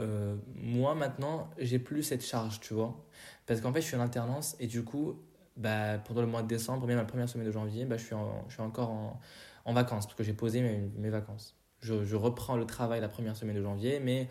euh, 0.00 0.36
moi 0.54 0.94
maintenant 0.94 1.50
j'ai 1.58 1.78
plus 1.78 2.02
cette 2.02 2.24
charge, 2.24 2.60
tu 2.60 2.74
vois. 2.74 3.06
Parce 3.46 3.60
qu'en 3.60 3.72
fait 3.72 3.80
je 3.80 3.86
suis 3.86 3.96
en 3.96 4.00
alternance 4.00 4.56
et 4.58 4.66
du 4.66 4.84
coup 4.84 5.22
bah, 5.56 5.98
pendant 5.98 6.22
le 6.22 6.26
mois 6.26 6.42
de 6.42 6.48
décembre, 6.48 6.86
même 6.86 6.96
la 6.96 7.04
première 7.04 7.28
semaine 7.28 7.46
de 7.46 7.52
janvier, 7.52 7.84
bah, 7.84 7.96
je, 7.96 8.04
suis 8.04 8.16
je 8.48 8.54
suis 8.54 8.62
encore 8.62 8.90
en, 8.90 9.72
vacances 9.72 10.06
parce 10.06 10.16
que 10.16 10.24
j'ai 10.24 10.32
posé 10.32 10.62
mes 10.62 11.10
vacances. 11.10 11.59
Je, 11.80 12.14
reprends 12.14 12.56
le 12.56 12.66
travail 12.66 13.00
la 13.00 13.08
première 13.08 13.36
semaine 13.36 13.56
de 13.56 13.62
janvier, 13.62 14.00
mais 14.00 14.28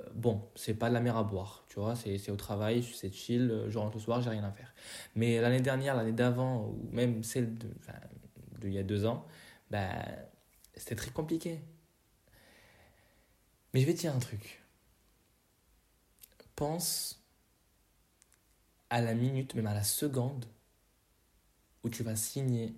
euh, 0.00 0.04
bon, 0.14 0.42
c'est 0.54 0.74
pas 0.74 0.88
de 0.88 0.94
la 0.94 1.00
mer 1.00 1.16
à 1.16 1.24
boire, 1.24 1.64
tu 1.68 1.80
vois, 1.80 1.96
c'est 1.96 2.30
au 2.30 2.36
travail, 2.36 2.82
c'est 2.82 3.12
chill, 3.12 3.64
je 3.68 3.78
rentre 3.78 3.96
le 3.96 4.02
soir, 4.02 4.22
j'ai 4.22 4.30
rien 4.30 4.44
à 4.44 4.52
faire. 4.52 4.72
Mais 5.16 5.40
l'année 5.40 5.60
dernière, 5.60 5.96
l'année 5.96 6.12
d'avant, 6.12 6.68
ou 6.68 6.88
même 6.92 7.24
celle 7.24 7.58
de, 7.58 7.68
il 8.62 8.72
y 8.72 8.78
a 8.78 8.84
deux 8.84 9.06
ans, 9.06 9.26
bah, 9.70 9.90
c'était 10.74 10.94
très 10.94 11.10
compliqué. 11.10 11.60
Mais 13.74 13.80
je 13.80 13.86
vais 13.86 13.94
te 13.94 14.00
dire 14.00 14.14
un 14.14 14.18
truc. 14.18 14.62
Pense 16.54 17.24
à 18.90 19.00
la 19.00 19.14
minute, 19.14 19.54
même 19.54 19.66
à 19.66 19.74
la 19.74 19.82
seconde, 19.82 20.44
où 21.82 21.88
tu 21.88 22.02
vas 22.02 22.14
signer 22.14 22.76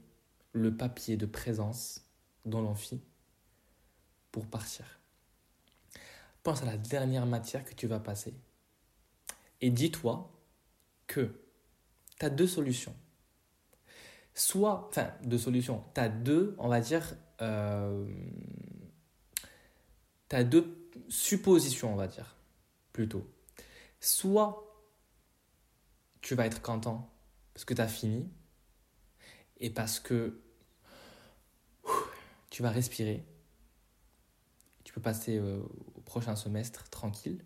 le 0.53 0.77
papier 0.77 1.17
de 1.17 1.27
présence 1.27 2.09
dans 2.45 2.63
l'amphi 2.63 3.03
partir. 4.41 4.85
Pense 6.43 6.63
à 6.63 6.67
la 6.67 6.77
dernière 6.77 7.27
matière 7.27 7.65
que 7.65 7.75
tu 7.75 7.87
vas 7.87 8.01
passer. 8.01 8.35
Et 9.61 9.71
dis-toi 9.71 10.31
que 11.07 11.41
tu 12.19 12.27
as 12.27 12.31
deux 12.31 12.47
solutions. 12.47 12.95
Soit, 14.35 14.89
enfin, 14.89 15.11
deux 15.23 15.39
solutions. 15.39 15.85
Tu 15.95 16.01
as 16.01 16.09
deux, 16.09 16.55
on 16.59 16.69
va 16.69 16.81
dire, 16.81 17.17
euh, 17.41 18.07
tu 20.29 20.37
as 20.37 20.45
deux 20.45 20.91
suppositions, 21.09 21.93
on 21.93 21.97
va 21.97 22.09
dire, 22.09 22.37
plutôt. 22.93 23.27
Soit 24.01 24.61
tu 26.21 26.35
vas 26.35 26.47
être 26.47 26.61
content 26.63 27.11
parce 27.53 27.65
que 27.65 27.75
tu 27.75 27.81
as 27.81 27.89
fini 27.89 28.29
et 29.59 29.71
parce 29.71 30.01
que 30.01 30.41
tu 32.51 32.63
vas 32.63 32.71
respirer. 32.71 33.25
Peux 34.95 35.01
passer 35.01 35.39
euh, 35.39 35.59
au 35.97 36.01
prochain 36.03 36.37
semestre 36.37 36.89
tranquille. 36.89 37.45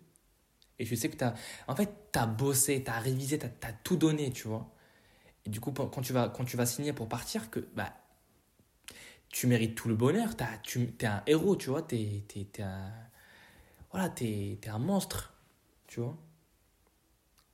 Et 0.77 0.85
je 0.85 0.93
sais 0.93 1.09
que 1.09 1.17
tu 1.17 1.23
as. 1.23 1.33
En 1.67 1.75
fait, 1.75 1.89
tu 2.13 2.19
as 2.19 2.27
bossé, 2.27 2.83
tu 2.83 2.91
as 2.91 2.99
révisé, 2.99 3.39
tu 3.39 3.47
as, 3.47 3.73
tout 3.73 3.95
donné, 3.95 4.31
tu 4.31 4.47
vois. 4.47 4.71
Et 5.47 5.49
du 5.49 5.59
coup, 5.59 5.71
quand 5.71 6.01
tu 6.01 6.13
vas, 6.13 6.29
quand 6.29 6.45
tu 6.45 6.57
vas 6.57 6.67
signer 6.67 6.93
pour 6.93 7.09
partir, 7.09 7.49
que 7.49 7.59
bah, 7.73 7.91
tu 9.29 9.47
mérites 9.47 9.73
tout 9.73 9.87
le 9.87 9.95
bonheur. 9.95 10.35
As, 10.37 10.59
tu 10.59 10.93
es 10.99 11.05
un 11.07 11.23
héros, 11.25 11.55
tu 11.55 11.71
vois. 11.71 11.81
Tu 11.81 11.95
es, 11.95 12.61
un. 12.61 12.91
Voilà, 13.89 14.11
tu 14.11 14.25
es, 14.25 14.69
un 14.69 14.77
monstre, 14.77 15.33
tu 15.87 16.01
vois. 16.01 16.15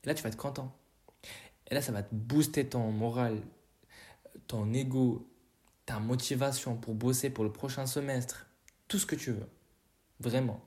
Et 0.03 0.07
là, 0.07 0.13
tu 0.13 0.23
vas 0.23 0.27
être 0.27 0.35
content. 0.35 0.77
Et 1.71 1.73
là, 1.73 1.81
ça 1.81 1.93
va 1.93 2.03
te 2.03 2.13
booster 2.13 2.67
ton 2.67 2.91
moral, 2.91 3.41
ton 4.47 4.73
ego, 4.73 5.31
ta 5.85 5.99
motivation 6.01 6.75
pour 6.75 6.95
bosser 6.95 7.29
pour 7.29 7.45
le 7.45 7.53
prochain 7.53 7.85
semestre, 7.85 8.47
tout 8.89 8.99
ce 8.99 9.05
que 9.05 9.15
tu 9.15 9.31
veux. 9.31 9.47
Vraiment. 10.19 10.63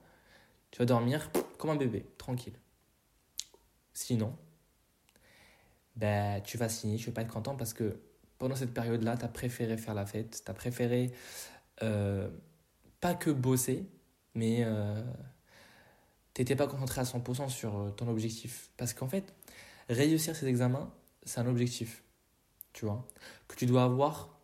Tu 0.71 0.79
vas 0.79 0.85
dormir 0.85 1.31
comme 1.57 1.71
un 1.71 1.75
bébé, 1.75 2.05
tranquille. 2.17 2.57
Sinon, 3.93 4.37
ben, 5.95 6.41
tu 6.43 6.57
vas 6.57 6.69
signer, 6.69 6.97
tu 6.97 7.07
vas 7.07 7.13
pas 7.13 7.21
être 7.23 7.33
content 7.33 7.55
parce 7.55 7.73
que 7.73 7.99
pendant 8.37 8.55
cette 8.55 8.73
période-là, 8.73 9.17
tu 9.17 9.25
as 9.25 9.27
préféré 9.27 9.77
faire 9.77 9.93
la 9.93 10.05
fête, 10.05 10.41
tu 10.45 10.49
as 10.49 10.53
préféré 10.53 11.11
euh, 11.83 12.29
pas 13.01 13.13
que 13.13 13.29
bosser, 13.29 13.85
mais 14.33 14.63
euh, 14.63 15.03
tu 16.33 16.41
n'étais 16.41 16.55
pas 16.55 16.67
concentré 16.67 17.01
à 17.01 17.03
100% 17.03 17.49
sur 17.49 17.77
euh, 17.77 17.89
ton 17.91 18.07
objectif. 18.07 18.69
Parce 18.77 18.93
qu'en 18.93 19.09
fait, 19.09 19.33
réussir 19.89 20.35
ces 20.35 20.47
examens, 20.47 20.93
c'est 21.23 21.39
un 21.39 21.47
objectif, 21.47 22.03
tu 22.73 22.85
vois, 22.85 23.05
que 23.47 23.55
tu 23.55 23.65
dois 23.65 23.83
avoir 23.83 24.39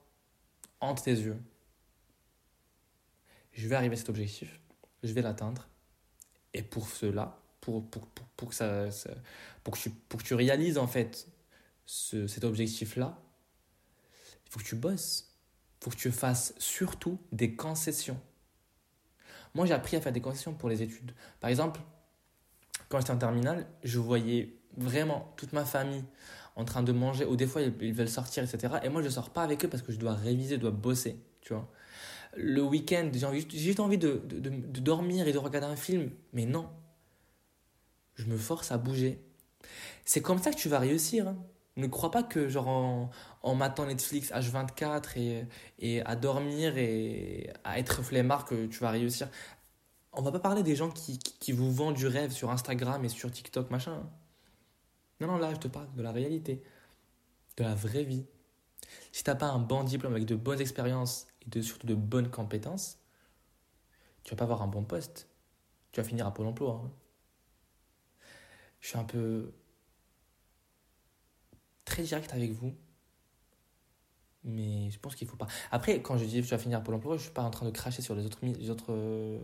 entre 0.81 1.03
tes 1.03 1.11
yeux. 1.11 1.41
Je 3.53 3.67
vais 3.67 3.75
arriver 3.75 3.93
à 3.93 3.97
cet 3.97 4.09
objectif, 4.09 4.59
je 5.05 5.13
vais 5.13 5.21
l'atteindre, 5.21 5.67
et 6.53 6.61
pour 6.61 6.87
cela, 6.87 7.39
pour, 7.61 7.89
pour, 7.89 8.07
pour, 8.07 8.49
que, 8.49 8.55
ça, 8.55 8.85
pour, 9.63 9.73
que 9.73 9.79
tu, 9.79 9.89
pour 9.89 10.19
que 10.21 10.25
tu 10.25 10.33
réalises 10.33 10.77
en 10.77 10.87
fait 10.87 11.27
ce, 11.85 12.27
cet 12.27 12.43
objectif-là, 12.43 13.19
il 14.45 14.51
faut 14.51 14.59
que 14.59 14.65
tu 14.65 14.75
bosses. 14.75 15.31
Il 15.81 15.83
faut 15.85 15.89
que 15.91 15.95
tu 15.97 16.11
fasses 16.11 16.53
surtout 16.57 17.19
des 17.31 17.55
concessions. 17.55 18.19
Moi, 19.53 19.65
j'ai 19.65 19.73
appris 19.73 19.95
à 19.97 20.01
faire 20.01 20.11
des 20.11 20.21
concessions 20.21 20.53
pour 20.53 20.69
les 20.69 20.81
études. 20.81 21.13
Par 21.39 21.49
exemple, 21.49 21.81
quand 22.89 22.99
j'étais 22.99 23.11
en 23.11 23.17
terminale, 23.17 23.67
je 23.83 23.99
voyais 23.99 24.57
vraiment 24.77 25.33
toute 25.37 25.53
ma 25.53 25.65
famille 25.65 26.03
en 26.55 26.65
train 26.65 26.83
de 26.83 26.91
manger, 26.91 27.25
ou 27.25 27.35
des 27.35 27.47
fois 27.47 27.61
ils 27.61 27.93
veulent 27.93 28.09
sortir, 28.09 28.43
etc. 28.43 28.75
Et 28.83 28.89
moi 28.89 29.01
je 29.01 29.07
ne 29.07 29.11
sors 29.11 29.29
pas 29.29 29.43
avec 29.43 29.65
eux 29.65 29.67
parce 29.67 29.83
que 29.83 29.91
je 29.91 29.97
dois 29.97 30.13
réviser, 30.13 30.55
je 30.55 30.61
dois 30.61 30.71
bosser, 30.71 31.19
tu 31.41 31.53
vois. 31.53 31.69
Le 32.35 32.61
week-end, 32.61 33.09
j'ai 33.13 33.59
juste 33.59 33.79
envie 33.79 33.97
de, 33.97 34.21
de, 34.25 34.79
dormir 34.79 35.27
et 35.27 35.31
de 35.31 35.37
regarder 35.37 35.67
un 35.67 35.75
film, 35.75 36.11
mais 36.33 36.45
non. 36.45 36.69
Je 38.15 38.25
me 38.25 38.37
force 38.37 38.71
à 38.71 38.77
bouger. 38.77 39.19
C'est 40.03 40.21
comme 40.21 40.39
ça 40.39 40.51
que 40.51 40.57
tu 40.57 40.69
vas 40.69 40.79
réussir. 40.79 41.27
Hein. 41.27 41.37
Ne 41.77 41.87
crois 41.87 42.11
pas 42.11 42.23
que 42.23 42.47
genre 42.47 42.67
en, 42.67 43.09
en 43.41 43.55
matant 43.55 43.85
Netflix 43.85 44.31
H24 44.31 45.17
et, 45.17 45.45
et 45.79 46.01
à 46.01 46.15
dormir 46.15 46.77
et 46.77 47.51
à 47.63 47.79
être 47.79 48.01
flemmard 48.01 48.45
que 48.45 48.65
tu 48.67 48.79
vas 48.79 48.91
réussir. 48.91 49.29
On 50.13 50.21
va 50.21 50.31
pas 50.31 50.39
parler 50.39 50.63
des 50.63 50.75
gens 50.75 50.89
qui, 50.89 51.19
qui, 51.19 51.51
vous 51.51 51.71
vendent 51.71 51.95
du 51.95 52.07
rêve 52.07 52.31
sur 52.31 52.49
Instagram 52.49 53.03
et 53.03 53.09
sur 53.09 53.29
TikTok, 53.29 53.69
machin. 53.69 53.91
Hein. 53.91 54.09
Non, 55.19 55.27
non, 55.27 55.37
là, 55.37 55.53
je 55.53 55.59
te 55.59 55.67
parle 55.67 55.93
de 55.95 56.01
la 56.01 56.11
réalité, 56.11 56.63
de 57.57 57.63
la 57.63 57.75
vraie 57.75 58.03
vie. 58.03 58.25
Si 59.11 59.23
tu 59.23 59.29
n'as 59.29 59.35
pas 59.35 59.47
un 59.47 59.59
bon 59.59 59.83
diplôme 59.83 60.13
avec 60.13 60.25
de 60.25 60.35
bonnes 60.35 60.61
expériences 60.61 61.27
et 61.45 61.49
de, 61.49 61.61
surtout 61.61 61.87
de 61.87 61.95
bonnes 61.95 62.29
compétences, 62.29 62.99
tu 64.23 64.31
vas 64.31 64.37
pas 64.37 64.43
avoir 64.43 64.61
un 64.61 64.67
bon 64.67 64.83
poste. 64.83 65.27
Tu 65.91 66.01
vas 66.01 66.07
finir 66.07 66.27
à 66.27 66.33
Pôle 66.33 66.47
emploi. 66.47 66.81
Hein. 66.83 66.91
Je 68.81 68.89
suis 68.89 68.97
un 68.97 69.03
peu 69.03 69.53
très 71.85 72.03
direct 72.03 72.33
avec 72.33 72.51
vous. 72.51 72.73
Mais 74.43 74.91
je 74.91 74.99
pense 74.99 75.15
qu'il 75.15 75.27
faut 75.27 75.37
pas. 75.37 75.47
Après, 75.71 76.01
quand 76.01 76.17
je 76.17 76.25
dis 76.25 76.41
que 76.41 76.45
tu 76.45 76.51
vas 76.51 76.57
finir 76.57 76.79
à 76.79 76.81
Pôle 76.81 76.95
emploi, 76.95 77.17
je 77.17 77.23
suis 77.23 77.31
pas 77.31 77.41
en 77.41 77.49
train 77.49 77.65
de 77.65 77.71
cracher 77.71 78.01
sur 78.01 78.15
les 78.15 78.25
autres, 78.25 78.39
les 78.43 78.69
autres 78.69 78.91
euh, 78.91 79.39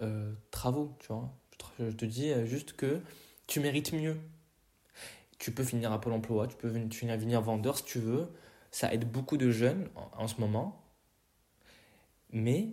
euh, 0.00 0.34
travaux, 0.50 0.96
tu 1.00 1.08
vois. 1.08 1.30
Je 1.78 1.90
te 1.90 2.04
dis 2.04 2.32
juste 2.46 2.74
que 2.74 3.00
tu 3.46 3.60
mérites 3.60 3.92
mieux 3.92 4.16
tu 5.44 5.52
peux 5.52 5.64
finir 5.64 5.92
à 5.92 6.00
Pôle 6.00 6.14
emploi, 6.14 6.46
tu 6.46 6.56
peux 6.56 6.72
finir, 6.90 7.18
venir 7.18 7.40
vendeur 7.42 7.76
si 7.76 7.84
tu 7.84 7.98
veux. 7.98 8.28
Ça 8.74 8.92
aide 8.92 9.08
beaucoup 9.08 9.36
de 9.36 9.52
jeunes 9.52 9.88
en, 9.94 10.26
ce 10.26 10.40
moment. 10.40 10.84
Mais 12.30 12.72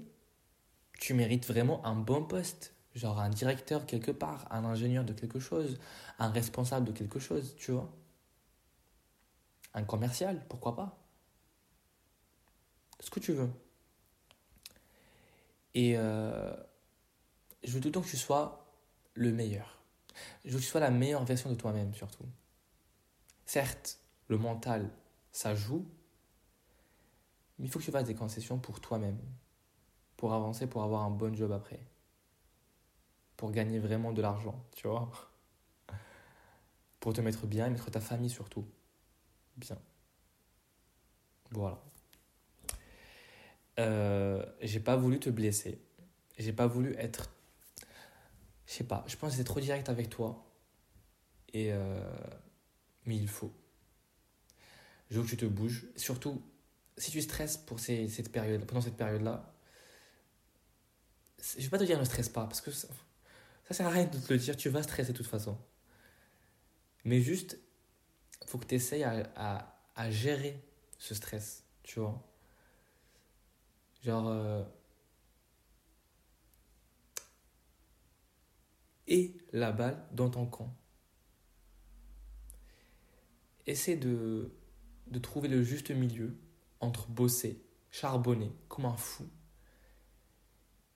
tu 0.99 1.13
mérites 1.13 1.45
vraiment 1.45 1.85
un 1.85 1.95
bon 1.95 2.25
poste. 2.25 2.73
Genre 2.95 3.19
un 3.19 3.29
directeur 3.29 3.85
quelque 3.85 4.09
part, 4.09 4.47
un 4.49 4.65
ingénieur 4.65 5.05
de 5.05 5.13
quelque 5.13 5.37
chose, 5.37 5.79
un 6.17 6.31
responsable 6.31 6.87
de 6.87 6.91
quelque 6.91 7.19
chose, 7.19 7.55
tu 7.55 7.71
vois. 7.71 7.87
Un 9.75 9.83
commercial, 9.83 10.43
pourquoi 10.49 10.75
pas. 10.75 10.97
Ce 12.99 13.11
que 13.11 13.19
tu 13.19 13.33
veux. 13.33 13.51
Et 15.75 15.93
euh, 15.97 16.51
je 17.63 17.77
veux 17.77 17.91
temps 17.91 18.01
que 18.01 18.09
tu 18.09 18.17
sois 18.17 18.65
le 19.13 19.31
meilleur. 19.31 19.77
Je 20.45 20.49
veux 20.49 20.57
que 20.57 20.63
tu 20.63 20.69
sois 20.71 20.81
la 20.81 20.89
meilleure 20.89 21.25
version 21.25 21.51
de 21.51 21.55
toi-même 21.55 21.93
surtout. 21.93 22.25
Certes, 23.45 23.99
le 24.29 24.39
mental, 24.39 24.89
ça 25.31 25.55
joue, 25.55 25.85
mais 27.57 27.67
il 27.67 27.71
faut 27.71 27.79
que 27.79 27.85
tu 27.85 27.91
fasses 27.91 28.07
des 28.07 28.15
concessions 28.15 28.59
pour 28.59 28.79
toi-même, 28.79 29.19
pour 30.17 30.33
avancer, 30.33 30.67
pour 30.67 30.83
avoir 30.83 31.03
un 31.03 31.11
bon 31.11 31.35
job 31.35 31.51
après, 31.51 31.79
pour 33.37 33.51
gagner 33.51 33.79
vraiment 33.79 34.11
de 34.11 34.21
l'argent, 34.21 34.63
tu 34.75 34.87
vois, 34.87 35.09
pour 36.99 37.13
te 37.13 37.21
mettre 37.21 37.47
bien 37.47 37.67
et 37.67 37.69
mettre 37.69 37.89
ta 37.89 38.01
famille 38.01 38.29
surtout 38.29 38.65
bien. 39.57 39.77
Voilà. 41.51 41.81
Euh, 43.79 44.45
j'ai 44.61 44.79
pas 44.79 44.95
voulu 44.95 45.19
te 45.19 45.29
blesser. 45.29 45.81
J'ai 46.37 46.53
pas 46.53 46.67
voulu 46.67 46.95
être. 46.97 47.29
Je 48.65 48.73
sais 48.73 48.83
pas, 48.83 49.03
je 49.07 49.15
pense 49.17 49.31
que 49.31 49.37
c'est 49.37 49.43
trop 49.43 49.59
direct 49.59 49.89
avec 49.89 50.09
toi. 50.09 50.45
Et 51.53 51.73
euh, 51.73 52.09
mais 53.05 53.17
il 53.17 53.27
faut. 53.27 53.51
Je 55.11 55.17
veux 55.17 55.23
que 55.23 55.29
tu 55.29 55.37
te 55.37 55.45
bouges. 55.45 55.85
Surtout, 55.97 56.41
si 56.97 57.11
tu 57.11 57.21
stresses 57.21 57.57
pour 57.57 57.79
cette 57.81 58.31
période, 58.31 58.65
pendant 58.65 58.81
cette 58.81 58.95
période-là, 58.95 59.53
je 61.57 61.63
vais 61.63 61.69
pas 61.69 61.77
te 61.77 61.83
dire 61.83 61.99
ne 61.99 62.05
stresse 62.05 62.29
pas, 62.29 62.45
parce 62.45 62.61
que 62.61 62.71
ça, 62.71 62.87
ça 63.67 63.73
sert 63.73 63.87
à 63.87 63.89
rien 63.89 64.05
de 64.05 64.17
te 64.17 64.31
le 64.31 64.39
dire, 64.39 64.55
tu 64.55 64.69
vas 64.69 64.81
stresser 64.83 65.11
de 65.11 65.17
toute 65.17 65.27
façon. 65.27 65.57
Mais 67.03 67.19
juste, 67.19 67.59
il 68.41 68.47
faut 68.47 68.57
que 68.57 68.65
tu 68.65 68.75
essayes 68.75 69.03
à, 69.03 69.75
à, 69.95 70.11
gérer 70.11 70.63
ce 70.97 71.13
stress, 71.13 71.65
tu 71.83 71.99
vois. 71.99 72.23
Genre... 74.03 74.27
Euh, 74.29 74.63
et 79.07 79.35
la 79.51 79.73
balle 79.73 80.07
dans 80.13 80.29
ton 80.29 80.45
camp 80.45 80.73
essaie 83.65 83.97
de, 83.97 84.51
de 85.11 85.19
trouver 85.19 85.47
le 85.47 85.61
juste 85.61 85.91
milieu 85.91 86.35
entre 86.79 87.07
bosser, 87.07 87.61
charbonner 87.91 88.51
comme 88.67 88.85
un 88.85 88.97
fou 88.97 89.27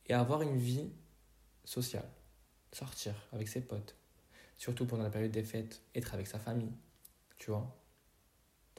et 0.07 0.13
avoir 0.13 0.41
une 0.41 0.57
vie 0.57 0.89
sociale, 1.63 2.09
sortir 2.71 3.13
avec 3.33 3.47
ses 3.47 3.61
potes, 3.61 3.95
surtout 4.57 4.85
pendant 4.85 5.03
la 5.03 5.09
période 5.09 5.31
des 5.31 5.43
fêtes, 5.43 5.81
être 5.93 6.13
avec 6.13 6.27
sa 6.27 6.39
famille, 6.39 6.71
tu 7.37 7.51
vois. 7.51 7.75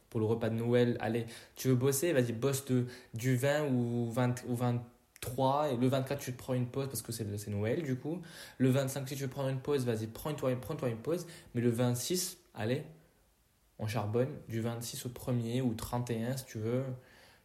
Pour 0.09 0.21
le 0.21 0.27
repas 0.27 0.49
de 0.49 0.55
Noël, 0.55 0.97
allez, 1.01 1.27
tu 1.57 1.69
veux 1.69 1.75
bosser, 1.75 2.13
vas-y, 2.13 2.33
bosse 2.33 2.65
de, 2.67 2.87
du 3.13 3.37
20 3.37 3.69
ou, 3.69 4.11
20, 4.11 4.45
ou 4.49 4.55
23, 4.55 5.73
et 5.73 5.77
le 5.77 5.89
24, 5.89 6.21
tu 6.21 6.33
te 6.33 6.39
prends 6.39 6.55
une 6.55 6.69
pause 6.69 6.87
parce 6.87 7.03
que 7.03 7.13
c'est 7.13 7.49
Noël, 7.49 7.83
du 7.83 7.97
coup. 7.97 8.23
Le 8.59 8.71
25, 8.71 9.09
si 9.09 9.17
tu 9.17 9.23
veux 9.25 9.29
prendre 9.29 9.49
une 9.49 9.61
pause, 9.61 9.85
vas-y, 9.85 10.07
prends-toi 10.07 10.55
prends 10.57 10.87
une 10.87 10.97
pause, 10.97 11.27
mais 11.55 11.61
le 11.61 11.71
26, 11.71 12.39
allez, 12.55 12.85
on 13.79 13.87
charbonne 13.87 14.35
du 14.49 14.61
26 14.61 15.07
au 15.07 15.09
1er 15.11 15.61
ou 15.63 15.75
31 15.75 16.37
si 16.37 16.45
tu 16.47 16.59
veux. 16.59 16.85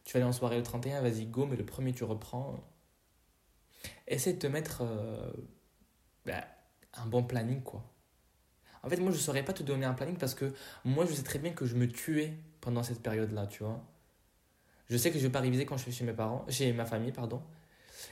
Tu 0.04 0.14
vas 0.14 0.18
aller 0.18 0.28
en 0.28 0.32
soirée 0.32 0.56
le 0.56 0.62
31, 0.62 1.00
vas-y, 1.00 1.26
go, 1.26 1.46
mais 1.46 1.56
le 1.56 1.64
premier, 1.64 1.92
tu 1.92 2.04
reprends. 2.04 2.56
Essaie 4.06 4.32
de 4.32 4.38
te 4.38 4.46
mettre 4.46 4.82
euh, 4.82 5.32
bah, 6.26 6.44
un 6.94 7.06
bon 7.06 7.22
planning, 7.22 7.62
quoi. 7.62 7.84
En 8.82 8.88
fait, 8.88 8.96
moi, 8.96 9.12
je 9.12 9.16
ne 9.16 9.22
saurais 9.22 9.44
pas 9.44 9.52
te 9.52 9.62
donner 9.62 9.86
un 9.86 9.94
planning 9.94 10.16
parce 10.16 10.34
que 10.34 10.52
moi, 10.84 11.06
je 11.06 11.12
sais 11.12 11.22
très 11.22 11.38
bien 11.38 11.52
que 11.52 11.66
je 11.66 11.76
me 11.76 11.86
tuais 11.86 12.34
pendant 12.60 12.82
cette 12.82 13.00
période-là, 13.00 13.46
tu 13.46 13.62
vois. 13.62 13.80
Je 14.88 14.96
sais 14.96 15.10
que 15.10 15.18
je 15.18 15.24
vais 15.24 15.32
pas 15.32 15.40
réviser 15.40 15.64
quand 15.66 15.76
je 15.76 15.84
suis 15.84 15.92
chez 15.92 16.04
mes 16.04 16.12
parents, 16.12 16.44
chez 16.48 16.72
ma 16.72 16.84
famille, 16.84 17.12
pardon. 17.12 17.42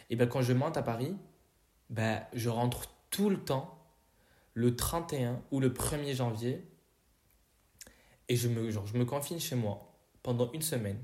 Et 0.09 0.17
ben 0.17 0.29
quand 0.29 0.43
je 0.43 0.53
monte 0.53 0.77
à 0.77 0.83
Paris, 0.83 1.17
ben, 1.91 2.23
je 2.33 2.49
rentre 2.49 2.95
tout 3.11 3.31
le 3.31 3.39
temps 3.39 3.77
le 4.55 4.77
31 4.77 5.43
ou 5.51 5.61
le 5.61 5.71
1er 5.71 6.15
janvier 6.15 6.65
et 8.31 8.37
je 8.37 8.49
me, 8.49 8.71
genre, 8.71 8.87
je 8.87 8.97
me 8.97 9.05
confine 9.05 9.41
chez 9.41 9.57
moi 9.57 9.93
pendant 10.23 10.53
une 10.53 10.63
semaine 10.63 11.03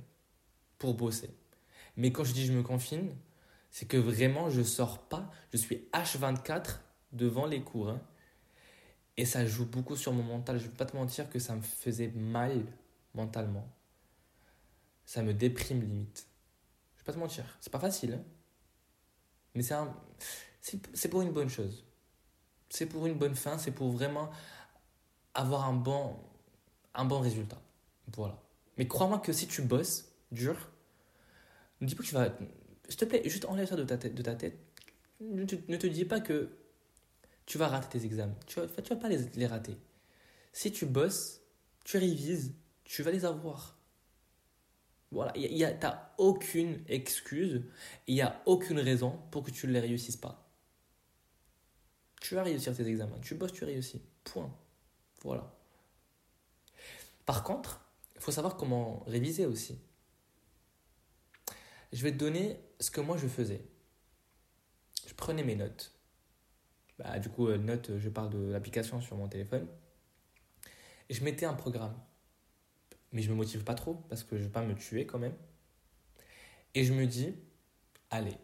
pour 0.78 0.94
bosser. 0.94 1.28
Mais 1.96 2.12
quand 2.12 2.22
je 2.22 2.32
dis 2.32 2.46
je 2.46 2.52
me 2.52 2.62
confine, 2.62 3.16
c'est 3.68 3.86
que 3.86 3.96
vraiment 3.96 4.48
je 4.48 4.62
sors 4.62 5.00
pas, 5.08 5.28
je 5.52 5.58
suis 5.58 5.88
H24 5.92 6.78
devant 7.12 7.46
les 7.46 7.62
cours. 7.62 7.90
Hein. 7.90 8.00
Et 9.16 9.24
ça 9.24 9.44
joue 9.44 9.66
beaucoup 9.66 9.96
sur 9.96 10.12
mon 10.12 10.22
mental. 10.22 10.58
Je 10.58 10.66
ne 10.66 10.68
vais 10.70 10.76
pas 10.76 10.86
te 10.86 10.96
mentir 10.96 11.28
que 11.28 11.40
ça 11.40 11.56
me 11.56 11.62
faisait 11.62 12.12
mal 12.14 12.64
mentalement. 13.12 13.68
Ça 15.04 15.22
me 15.22 15.34
déprime 15.34 15.80
limite. 15.80 16.28
Je 16.94 17.00
ne 17.00 17.02
vais 17.02 17.06
pas 17.06 17.12
te 17.12 17.18
mentir. 17.18 17.44
C'est 17.60 17.72
pas 17.72 17.80
facile. 17.80 18.12
Hein. 18.12 18.24
Mais 19.56 19.62
c'est, 19.62 19.74
un, 19.74 19.92
c'est 20.60 21.08
pour 21.08 21.22
une 21.22 21.32
bonne 21.32 21.48
chose. 21.48 21.84
C'est 22.68 22.86
pour 22.86 23.04
une 23.06 23.14
bonne 23.14 23.34
fin. 23.34 23.58
C'est 23.58 23.72
pour 23.72 23.90
vraiment 23.90 24.30
avoir 25.34 25.64
un 25.64 25.72
bon, 25.72 26.16
un 26.96 27.04
bon 27.04 27.20
résultat. 27.20 27.60
Voilà. 28.14 28.42
Mais 28.76 28.88
crois-moi 28.88 29.18
que 29.20 29.32
si 29.32 29.46
tu 29.46 29.62
bosses 29.62 30.12
dur, 30.32 30.56
ne 31.80 31.86
dis 31.86 31.94
pas 31.94 32.02
que 32.02 32.08
tu 32.08 32.14
vas. 32.14 32.36
S'il 32.88 32.98
te 32.98 33.04
plaît, 33.04 33.22
juste 33.24 33.44
enlève 33.46 33.68
ça 33.68 33.76
de 33.76 33.84
ta 33.84 33.96
tête. 33.96 34.14
De 34.14 34.22
ta 34.22 34.34
tête. 34.34 34.58
Ne, 35.20 35.44
te, 35.44 35.56
ne 35.68 35.76
dis 35.76 36.04
pas 36.04 36.20
que 36.20 36.50
tu 37.46 37.58
vas 37.58 37.68
rater 37.68 37.98
tes 37.98 38.04
examens. 38.04 38.36
Tu 38.46 38.60
vas, 38.60 38.66
tu 38.66 38.88
vas 38.90 38.96
pas 38.96 39.08
les, 39.08 39.18
les 39.34 39.46
rater. 39.46 39.76
Si 40.52 40.72
tu 40.72 40.86
bosses, 40.86 41.42
tu 41.84 41.98
révises, 41.98 42.54
tu 42.84 43.02
vas 43.02 43.10
les 43.10 43.24
avoir. 43.24 43.76
Voilà, 45.12 45.32
tu 45.32 45.56
n'as 45.56 46.10
aucune 46.18 46.82
excuse, 46.88 47.62
il 48.06 48.14
n'y 48.16 48.22
a 48.22 48.42
aucune 48.44 48.80
raison 48.80 49.18
pour 49.30 49.44
que 49.44 49.50
tu 49.50 49.66
ne 49.66 49.72
les 49.72 49.80
réussisses 49.80 50.16
pas. 50.16 50.50
Tu 52.20 52.34
vas 52.34 52.42
réussir 52.42 52.76
tes 52.76 52.86
examens, 52.86 53.18
tu 53.20 53.34
bosses, 53.34 53.52
tu 53.52 53.64
réussis. 53.64 54.02
Point. 54.24 54.52
Voilà. 55.22 55.55
Par 57.26 57.42
contre, 57.42 57.84
il 58.14 58.20
faut 58.20 58.30
savoir 58.30 58.56
comment 58.56 59.02
réviser 59.06 59.46
aussi. 59.46 59.78
Je 61.92 62.02
vais 62.02 62.12
te 62.12 62.16
donner 62.16 62.60
ce 62.80 62.90
que 62.90 63.00
moi 63.00 63.16
je 63.16 63.26
faisais. 63.26 63.64
Je 65.06 65.14
prenais 65.14 65.42
mes 65.42 65.56
notes. 65.56 65.92
Bah, 66.98 67.18
du 67.18 67.28
coup, 67.28 67.48
euh, 67.48 67.58
notes, 67.58 67.98
je 67.98 68.08
parle 68.08 68.30
de 68.30 68.50
l'application 68.50 69.00
sur 69.00 69.16
mon 69.16 69.28
téléphone. 69.28 69.66
Je 71.10 71.22
mettais 71.22 71.46
un 71.46 71.54
programme. 71.54 71.94
Mais 73.12 73.22
je 73.22 73.30
me 73.30 73.34
motive 73.34 73.64
pas 73.64 73.74
trop 73.74 73.94
parce 74.08 74.24
que 74.24 74.36
je 74.36 74.42
ne 74.42 74.46
vais 74.46 74.52
pas 74.52 74.62
me 74.62 74.74
tuer 74.74 75.06
quand 75.06 75.18
même. 75.18 75.36
Et 76.74 76.84
je 76.84 76.92
me 76.92 77.06
dis, 77.06 77.34
allez, 78.10 78.36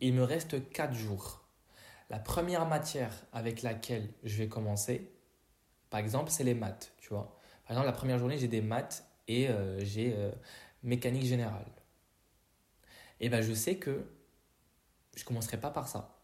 il 0.00 0.14
me 0.14 0.22
reste 0.22 0.70
4 0.70 0.94
jours. 0.94 1.44
La 2.10 2.18
première 2.18 2.66
matière 2.66 3.14
avec 3.32 3.62
laquelle 3.62 4.12
je 4.22 4.36
vais 4.38 4.48
commencer, 4.48 5.12
par 5.90 6.00
exemple, 6.00 6.30
c'est 6.30 6.44
les 6.44 6.54
maths, 6.54 6.92
tu 6.98 7.10
vois. 7.10 7.38
Par 7.64 7.72
exemple, 7.72 7.86
la 7.86 7.92
première 7.92 8.18
journée, 8.18 8.38
j'ai 8.38 8.48
des 8.48 8.60
maths 8.60 9.04
et 9.28 9.48
euh, 9.48 9.82
j'ai 9.84 10.14
euh, 10.14 10.32
mécanique 10.82 11.24
générale. 11.24 11.70
Et 13.20 13.28
ben, 13.28 13.40
je 13.40 13.52
sais 13.52 13.76
que 13.76 14.04
je 15.14 15.22
ne 15.22 15.26
commencerai 15.26 15.58
pas 15.58 15.70
par 15.70 15.88
ça. 15.88 16.18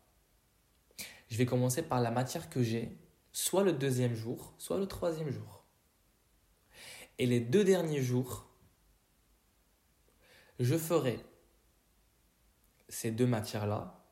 Je 1.28 1.36
vais 1.36 1.46
commencer 1.46 1.82
par 1.82 2.00
la 2.00 2.10
matière 2.10 2.50
que 2.50 2.62
j'ai, 2.62 2.98
soit 3.32 3.62
le 3.62 3.72
deuxième 3.72 4.14
jour, 4.14 4.54
soit 4.58 4.78
le 4.78 4.86
troisième 4.86 5.30
jour. 5.30 5.64
Et 7.18 7.26
les 7.26 7.40
deux 7.40 7.64
derniers 7.64 8.02
jours, 8.02 8.48
je 10.58 10.76
ferai 10.76 11.18
ces 12.88 13.10
deux 13.10 13.26
matières-là 13.26 14.04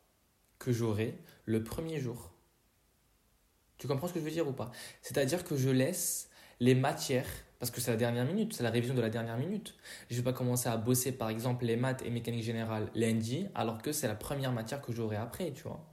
que 0.58 0.72
j'aurai 0.72 1.18
le 1.44 1.64
premier 1.64 2.00
jour. 2.00 2.32
Tu 3.78 3.88
comprends 3.88 4.08
ce 4.08 4.14
que 4.14 4.20
je 4.20 4.24
veux 4.24 4.30
dire 4.30 4.48
ou 4.48 4.52
pas? 4.52 4.70
C'est-à-dire 5.02 5.44
que 5.44 5.56
je 5.56 5.70
laisse 5.70 6.30
les 6.60 6.74
matières, 6.74 7.28
parce 7.58 7.70
que 7.70 7.80
c'est 7.80 7.90
la 7.90 7.96
dernière 7.96 8.24
minute, 8.24 8.52
c'est 8.52 8.62
la 8.62 8.70
révision 8.70 8.94
de 8.94 9.00
la 9.00 9.10
dernière 9.10 9.38
minute. 9.38 9.74
Je 10.08 10.14
ne 10.14 10.20
vais 10.20 10.24
pas 10.24 10.32
commencer 10.32 10.68
à 10.68 10.76
bosser 10.76 11.12
par 11.12 11.30
exemple 11.30 11.64
les 11.64 11.76
maths 11.76 12.02
et 12.02 12.10
mécanique 12.10 12.44
générale 12.44 12.90
lundi, 12.94 13.48
alors 13.54 13.82
que 13.82 13.92
c'est 13.92 14.08
la 14.08 14.14
première 14.14 14.52
matière 14.52 14.80
que 14.80 14.92
j'aurai 14.92 15.16
après, 15.16 15.52
tu 15.52 15.62
vois. 15.62 15.84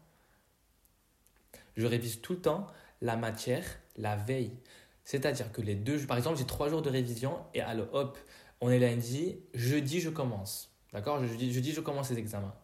Je 1.75 1.87
révise 1.87 2.21
tout 2.21 2.33
le 2.33 2.41
temps 2.41 2.67
la 3.01 3.15
matière 3.17 3.65
la 3.97 4.15
veille. 4.15 4.57
C'est-à-dire 5.03 5.51
que 5.51 5.61
les 5.61 5.75
deux, 5.75 6.05
par 6.05 6.17
exemple, 6.17 6.37
j'ai 6.37 6.45
trois 6.45 6.69
jours 6.69 6.81
de 6.81 6.89
révision 6.89 7.37
et 7.53 7.61
alors 7.61 7.87
hop, 7.93 8.17
on 8.61 8.69
est 8.69 8.79
lundi, 8.79 9.39
jeudi 9.53 9.99
je 9.99 10.09
commence. 10.09 10.71
D'accord? 10.93 11.23
Jeudi, 11.25 11.51
jeudi 11.51 11.71
je 11.71 11.81
commence 11.81 12.09
les 12.11 12.19
examens. 12.19 12.55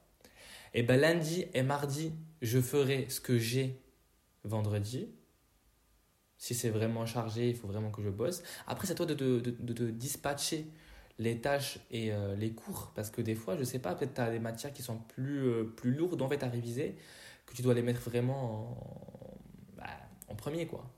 Et 0.73 0.83
ben 0.83 0.99
lundi 0.99 1.45
et 1.53 1.63
mardi, 1.63 2.13
je 2.41 2.59
ferai 2.59 3.09
ce 3.09 3.19
que 3.19 3.38
j'ai 3.38 3.81
vendredi. 4.43 5.09
Si 6.39 6.56
c'est 6.56 6.69
vraiment 6.69 7.06
chargé, 7.06 7.49
il 7.49 7.56
faut 7.56 7.67
vraiment 7.67 7.91
que 7.91 8.02
je 8.02 8.10
bosse. 8.10 8.43
Après, 8.65 8.88
c'est 8.88 8.93
à 8.93 8.95
toi 8.95 9.06
de, 9.06 9.13
de, 9.13 9.39
de, 9.39 9.91
dispatcher 9.91 10.65
les 11.19 11.41
tâches 11.41 11.80
et 11.91 12.13
euh, 12.13 12.34
les 12.38 12.54
cours. 12.54 12.93
Parce 12.95 13.10
que 13.10 13.21
des 13.21 13.36
fois, 13.36 13.58
je 13.58 13.65
sais 13.65 13.80
pas, 13.80 13.93
peut-être 13.93 14.13
tu 14.13 14.21
as 14.21 14.32
des 14.32 14.39
matières 14.39 14.71
qui 14.71 14.82
sont 14.82 14.99
plus, 14.99 15.45
euh, 15.45 15.65
plus 15.65 15.91
lourdes 15.91 16.21
en 16.21 16.30
fait 16.30 16.41
à 16.41 16.47
réviser, 16.47 16.95
que 17.45 17.54
tu 17.54 17.62
dois 17.62 17.73
les 17.73 17.82
mettre 17.82 17.99
vraiment 18.10 18.71
en, 18.71 19.38
bah, 19.78 19.88
en 20.30 20.36
premier, 20.36 20.65
quoi. 20.65 20.89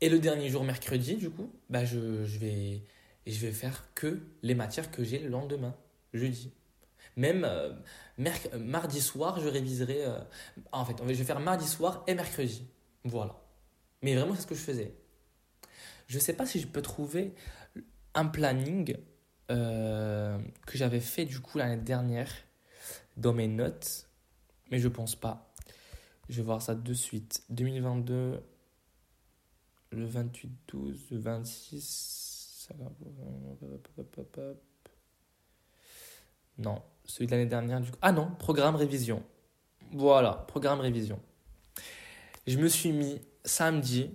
Et 0.00 0.08
le 0.08 0.18
dernier 0.18 0.48
jour, 0.48 0.64
mercredi, 0.64 1.16
du 1.16 1.28
coup, 1.28 1.52
bah 1.68 1.84
je, 1.84 2.24
je, 2.24 2.38
vais, 2.38 2.82
je 3.26 3.38
vais 3.40 3.52
faire 3.52 3.90
que 3.94 4.22
les 4.42 4.54
matières 4.54 4.90
que 4.90 5.04
j'ai 5.04 5.18
le 5.18 5.28
lendemain, 5.28 5.76
jeudi. 6.14 6.50
Même 7.16 7.44
euh, 7.44 7.74
mardi 8.58 9.02
soir, 9.02 9.38
je 9.38 9.48
réviserai. 9.48 10.06
En 10.72 10.86
fait, 10.86 10.96
je 10.98 11.12
vais 11.12 11.24
faire 11.24 11.40
mardi 11.40 11.68
soir 11.68 12.04
et 12.06 12.14
mercredi. 12.14 12.66
Voilà. 13.04 13.36
Mais 14.02 14.14
vraiment, 14.14 14.34
c'est 14.34 14.42
ce 14.42 14.46
que 14.46 14.54
je 14.54 14.60
faisais. 14.60 14.94
Je 16.06 16.16
ne 16.16 16.20
sais 16.20 16.34
pas 16.34 16.46
si 16.46 16.60
je 16.60 16.66
peux 16.66 16.82
trouver 16.82 17.34
un 18.14 18.26
planning 18.26 18.96
euh, 19.50 20.38
que 20.66 20.76
j'avais 20.76 21.00
fait 21.00 21.24
du 21.24 21.40
coup 21.40 21.58
l'année 21.58 21.82
dernière 21.82 22.30
dans 23.16 23.32
mes 23.32 23.48
notes, 23.48 24.08
mais 24.70 24.78
je 24.78 24.88
pense 24.88 25.14
pas. 25.14 25.52
Je 26.28 26.36
vais 26.36 26.42
voir 26.42 26.62
ça 26.62 26.74
de 26.74 26.94
suite. 26.94 27.42
2022, 27.50 28.42
le 29.90 30.04
28, 30.04 30.50
12, 30.68 31.06
le 31.10 31.18
26. 31.18 32.66
Ça 32.68 32.74
va. 32.78 32.90
Non, 36.58 36.82
celui 37.04 37.26
de 37.26 37.32
l'année 37.32 37.46
dernière. 37.46 37.80
Du... 37.80 37.90
Ah 38.00 38.12
non, 38.12 38.30
programme 38.38 38.76
révision. 38.76 39.22
Voilà, 39.92 40.44
programme 40.48 40.80
révision. 40.80 41.20
Je 42.46 42.58
me 42.58 42.66
suis 42.66 42.90
mis 42.90 43.20
samedi, 43.44 44.10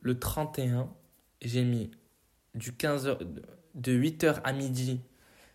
le 0.00 0.16
31, 0.16 0.88
j'ai 1.42 1.64
mis 1.64 1.90
du 2.54 2.70
15h, 2.70 3.18
de 3.74 3.92
8h 3.92 4.40
à 4.44 4.52
midi, 4.52 5.00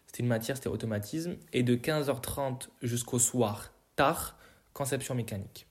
c'était 0.05 0.23
une 0.23 0.27
matière, 0.27 0.57
c'était 0.57 0.67
automatisme, 0.67 1.37
et 1.53 1.63
de 1.63 1.77
15h30 1.77 2.67
jusqu'au 2.81 3.19
soir, 3.19 3.71
tard, 3.95 4.37
conception 4.73 5.15
mécanique. 5.15 5.65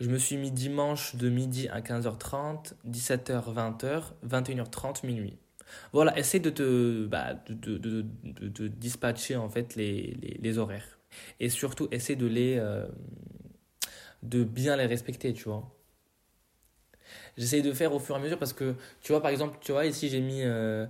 Je 0.00 0.10
me 0.10 0.18
suis 0.18 0.36
mis 0.36 0.50
dimanche 0.50 1.14
de 1.14 1.30
midi 1.30 1.68
à 1.68 1.80
15h30, 1.80 2.72
17h, 2.88 3.54
20h, 3.54 4.02
21h30, 4.28 5.06
minuit. 5.06 5.38
Voilà, 5.92 6.18
essaie 6.18 6.40
de 6.40 6.50
te 6.50 7.06
bah, 7.06 7.36
dispatcher 7.48 9.36
en 9.36 9.48
fait 9.48 9.76
les, 9.76 10.58
horaires. 10.58 10.98
Et 11.38 11.50
surtout, 11.50 11.86
essaie 11.92 12.16
de 12.16 12.26
les 12.26 12.56
euh, 12.58 12.86
de 14.22 14.44
bien 14.44 14.76
les 14.76 14.86
respecter, 14.86 15.32
tu 15.32 15.44
vois. 15.44 15.72
J'essaie 17.36 17.62
de 17.62 17.72
faire 17.72 17.92
au 17.94 17.98
fur 17.98 18.16
et 18.16 18.18
à 18.18 18.22
mesure 18.22 18.38
parce 18.38 18.52
que, 18.52 18.74
tu 19.00 19.12
vois, 19.12 19.22
par 19.22 19.30
exemple, 19.30 19.58
tu 19.60 19.72
vois, 19.72 19.86
ici 19.86 20.08
j'ai 20.08 20.20
mis 20.20 20.42
euh, 20.42 20.86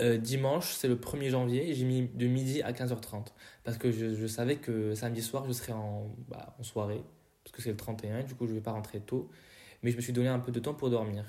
euh, 0.00 0.18
dimanche, 0.18 0.72
c'est 0.74 0.88
le 0.88 0.96
1er 0.96 1.30
janvier, 1.30 1.70
et 1.70 1.74
j'ai 1.74 1.84
mis 1.84 2.08
de 2.08 2.26
midi 2.26 2.62
à 2.62 2.72
15h30. 2.72 3.28
Parce 3.64 3.78
que 3.78 3.90
je, 3.90 4.14
je 4.14 4.26
savais 4.26 4.56
que 4.56 4.94
samedi 4.94 5.22
soir, 5.22 5.44
je 5.46 5.52
serais 5.52 5.72
en, 5.72 6.14
bah, 6.28 6.54
en 6.58 6.62
soirée 6.62 7.02
parce 7.44 7.52
que 7.52 7.62
c'est 7.62 7.70
le 7.70 7.76
31, 7.76 8.22
du 8.24 8.34
coup 8.34 8.46
je 8.46 8.54
vais 8.54 8.60
pas 8.60 8.72
rentrer 8.72 9.00
tôt. 9.00 9.30
Mais 9.82 9.90
je 9.90 9.96
me 9.96 10.00
suis 10.00 10.12
donné 10.12 10.28
un 10.28 10.38
peu 10.38 10.50
de 10.50 10.60
temps 10.60 10.74
pour 10.74 10.90
dormir. 10.90 11.24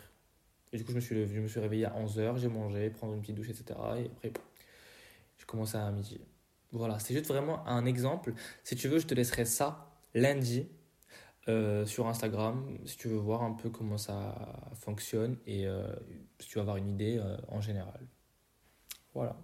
Et 0.71 0.77
du 0.77 0.85
coup 0.85 0.91
je 0.91 0.95
me 0.95 1.01
suis, 1.01 1.27
je 1.27 1.39
me 1.41 1.47
suis 1.47 1.59
réveillé 1.59 1.85
à 1.85 1.93
11h, 1.93 2.37
j'ai 2.37 2.47
mangé, 2.47 2.89
prendre 2.89 3.13
une 3.13 3.21
petite 3.21 3.35
douche, 3.35 3.49
etc. 3.49 3.65
Et 3.97 4.05
après, 4.05 4.31
je 5.37 5.45
commence 5.45 5.75
à 5.75 5.91
midi. 5.91 6.19
Voilà, 6.71 6.99
c'est 6.99 7.13
juste 7.13 7.27
vraiment 7.27 7.67
un 7.67 7.85
exemple. 7.85 8.33
Si 8.63 8.75
tu 8.75 8.87
veux, 8.87 8.99
je 8.99 9.07
te 9.07 9.13
laisserai 9.13 9.45
ça 9.45 9.91
lundi 10.13 10.67
euh, 11.47 11.85
sur 11.85 12.07
Instagram, 12.07 12.75
si 12.85 12.97
tu 12.97 13.07
veux 13.07 13.17
voir 13.17 13.43
un 13.43 13.53
peu 13.53 13.69
comment 13.69 13.99
ça 13.99 14.71
fonctionne 14.73 15.37
et 15.45 15.67
euh, 15.67 15.95
si 16.39 16.47
tu 16.47 16.55
veux 16.55 16.61
avoir 16.61 16.77
une 16.77 16.89
idée 16.89 17.17
euh, 17.19 17.37
en 17.49 17.61
général. 17.61 18.07
Voilà. 19.13 19.37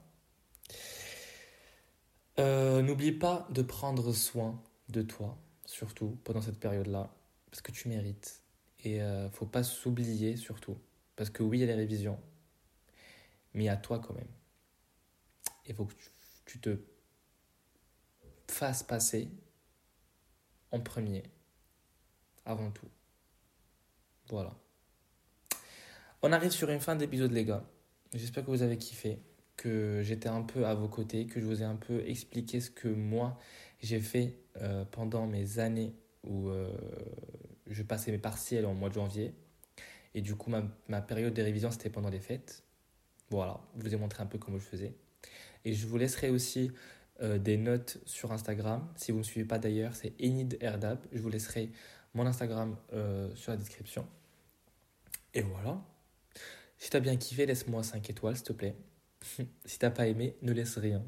N'oublie 2.37 3.11
pas 3.11 3.47
de 3.51 3.61
prendre 3.61 4.11
soin 4.13 4.59
de 4.89 5.03
toi, 5.03 5.37
surtout 5.65 6.17
pendant 6.23 6.41
cette 6.41 6.59
période-là, 6.59 7.13
parce 7.51 7.61
que 7.61 7.71
tu 7.71 7.87
mérites. 7.87 8.41
Et 8.83 8.99
faut 9.31 9.45
pas 9.45 9.61
s'oublier 9.61 10.35
surtout, 10.37 10.75
parce 11.15 11.29
que 11.29 11.43
oui, 11.43 11.59
il 11.59 11.61
y 11.61 11.63
a 11.63 11.67
les 11.67 11.75
révisions, 11.75 12.19
mais 13.53 13.69
à 13.69 13.77
toi 13.77 13.99
quand 13.99 14.15
même. 14.15 14.31
Il 15.67 15.75
faut 15.75 15.85
que 15.85 15.93
tu 16.45 16.59
te 16.59 16.79
fasses 18.47 18.81
passer 18.81 19.29
en 20.71 20.79
premier, 20.79 21.23
avant 22.51 22.71
tout. 22.71 22.87
Voilà. 24.29 24.53
On 26.21 26.31
arrive 26.31 26.51
sur 26.51 26.69
une 26.69 26.79
fin 26.79 26.95
d'épisode, 26.95 27.31
les 27.31 27.45
gars. 27.45 27.63
J'espère 28.13 28.45
que 28.45 28.51
vous 28.51 28.61
avez 28.61 28.77
kiffé, 28.77 29.19
que 29.57 30.01
j'étais 30.03 30.29
un 30.29 30.41
peu 30.41 30.65
à 30.65 30.75
vos 30.75 30.87
côtés, 30.87 31.25
que 31.25 31.39
je 31.39 31.45
vous 31.45 31.61
ai 31.61 31.65
un 31.65 31.75
peu 31.75 32.07
expliqué 32.07 32.59
ce 32.59 32.69
que 32.69 32.87
moi 32.87 33.39
j'ai 33.79 33.99
fait 33.99 34.37
euh, 34.61 34.85
pendant 34.85 35.25
mes 35.25 35.59
années 35.59 35.93
où 36.23 36.49
euh, 36.49 36.71
je 37.67 37.81
passais 37.83 38.11
mes 38.11 38.17
partiels 38.17 38.65
en 38.65 38.73
mois 38.73 38.89
de 38.89 38.93
janvier. 38.93 39.33
Et 40.13 40.21
du 40.21 40.35
coup, 40.35 40.51
ma, 40.87 41.01
période 41.01 41.33
de 41.33 41.41
révision, 41.41 41.71
c'était 41.71 41.89
pendant 41.89 42.09
les 42.09 42.19
fêtes. 42.19 42.63
Voilà, 43.29 43.61
je 43.77 43.83
vous 43.83 43.93
ai 43.93 43.97
montré 43.97 44.21
un 44.21 44.25
peu 44.25 44.37
comment 44.37 44.57
je 44.57 44.65
faisais. 44.65 44.93
Et 45.63 45.73
je 45.73 45.87
vous 45.87 45.97
laisserai 45.97 46.29
aussi 46.29 46.71
euh, 47.21 47.37
des 47.37 47.57
notes 47.57 47.99
sur 48.05 48.31
Instagram. 48.31 48.87
Si 48.97 49.11
vous 49.11 49.19
ne 49.19 49.23
me 49.23 49.23
suivez 49.23 49.47
pas 49.47 49.57
d'ailleurs, 49.57 49.95
c'est 49.95 50.13
Enid 50.21 50.57
Erdab. 50.59 50.99
Je 51.13 51.21
vous 51.21 51.29
laisserai 51.29 51.71
mon 52.13 52.25
Instagram 52.25 52.77
euh, 52.93 53.33
sur 53.35 53.51
la 53.51 53.57
description. 53.57 54.07
Et 55.33 55.41
voilà. 55.41 55.81
Si 56.77 56.89
t'as 56.89 56.99
bien 56.99 57.15
kiffé, 57.15 57.45
laisse-moi 57.45 57.83
5 57.83 58.09
étoiles, 58.09 58.35
s'il 58.35 58.45
te 58.45 58.53
plaît. 58.53 58.75
si 59.65 59.79
t'as 59.79 59.91
pas 59.91 60.07
aimé, 60.07 60.35
ne 60.41 60.51
laisse 60.51 60.77
rien. 60.77 61.03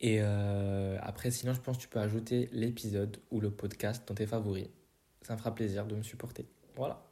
Et 0.00 0.18
euh, 0.20 0.98
après, 1.00 1.30
sinon, 1.30 1.54
je 1.54 1.60
pense 1.60 1.78
que 1.78 1.82
tu 1.82 1.88
peux 1.88 2.00
ajouter 2.00 2.48
l'épisode 2.52 3.16
ou 3.30 3.40
le 3.40 3.50
podcast 3.50 4.06
dans 4.06 4.14
tes 4.14 4.26
favoris. 4.26 4.68
Ça 5.22 5.32
me 5.32 5.38
fera 5.38 5.54
plaisir 5.54 5.86
de 5.86 5.94
me 5.94 6.02
supporter. 6.02 6.46
Voilà. 6.76 7.02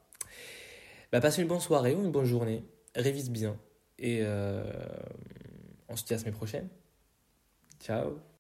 Bah, 1.10 1.20
passez 1.20 1.42
une 1.42 1.48
bonne 1.48 1.60
soirée 1.60 1.94
ou 1.94 2.04
une 2.04 2.12
bonne 2.12 2.26
journée. 2.26 2.62
Révise 2.94 3.30
bien. 3.30 3.56
Et 3.98 4.22
on 5.88 5.96
se 5.96 6.04
dit 6.04 6.12
à 6.12 6.16
la 6.16 6.20
semaine 6.20 6.34
prochaine. 6.34 6.68
Ciao 7.80 8.33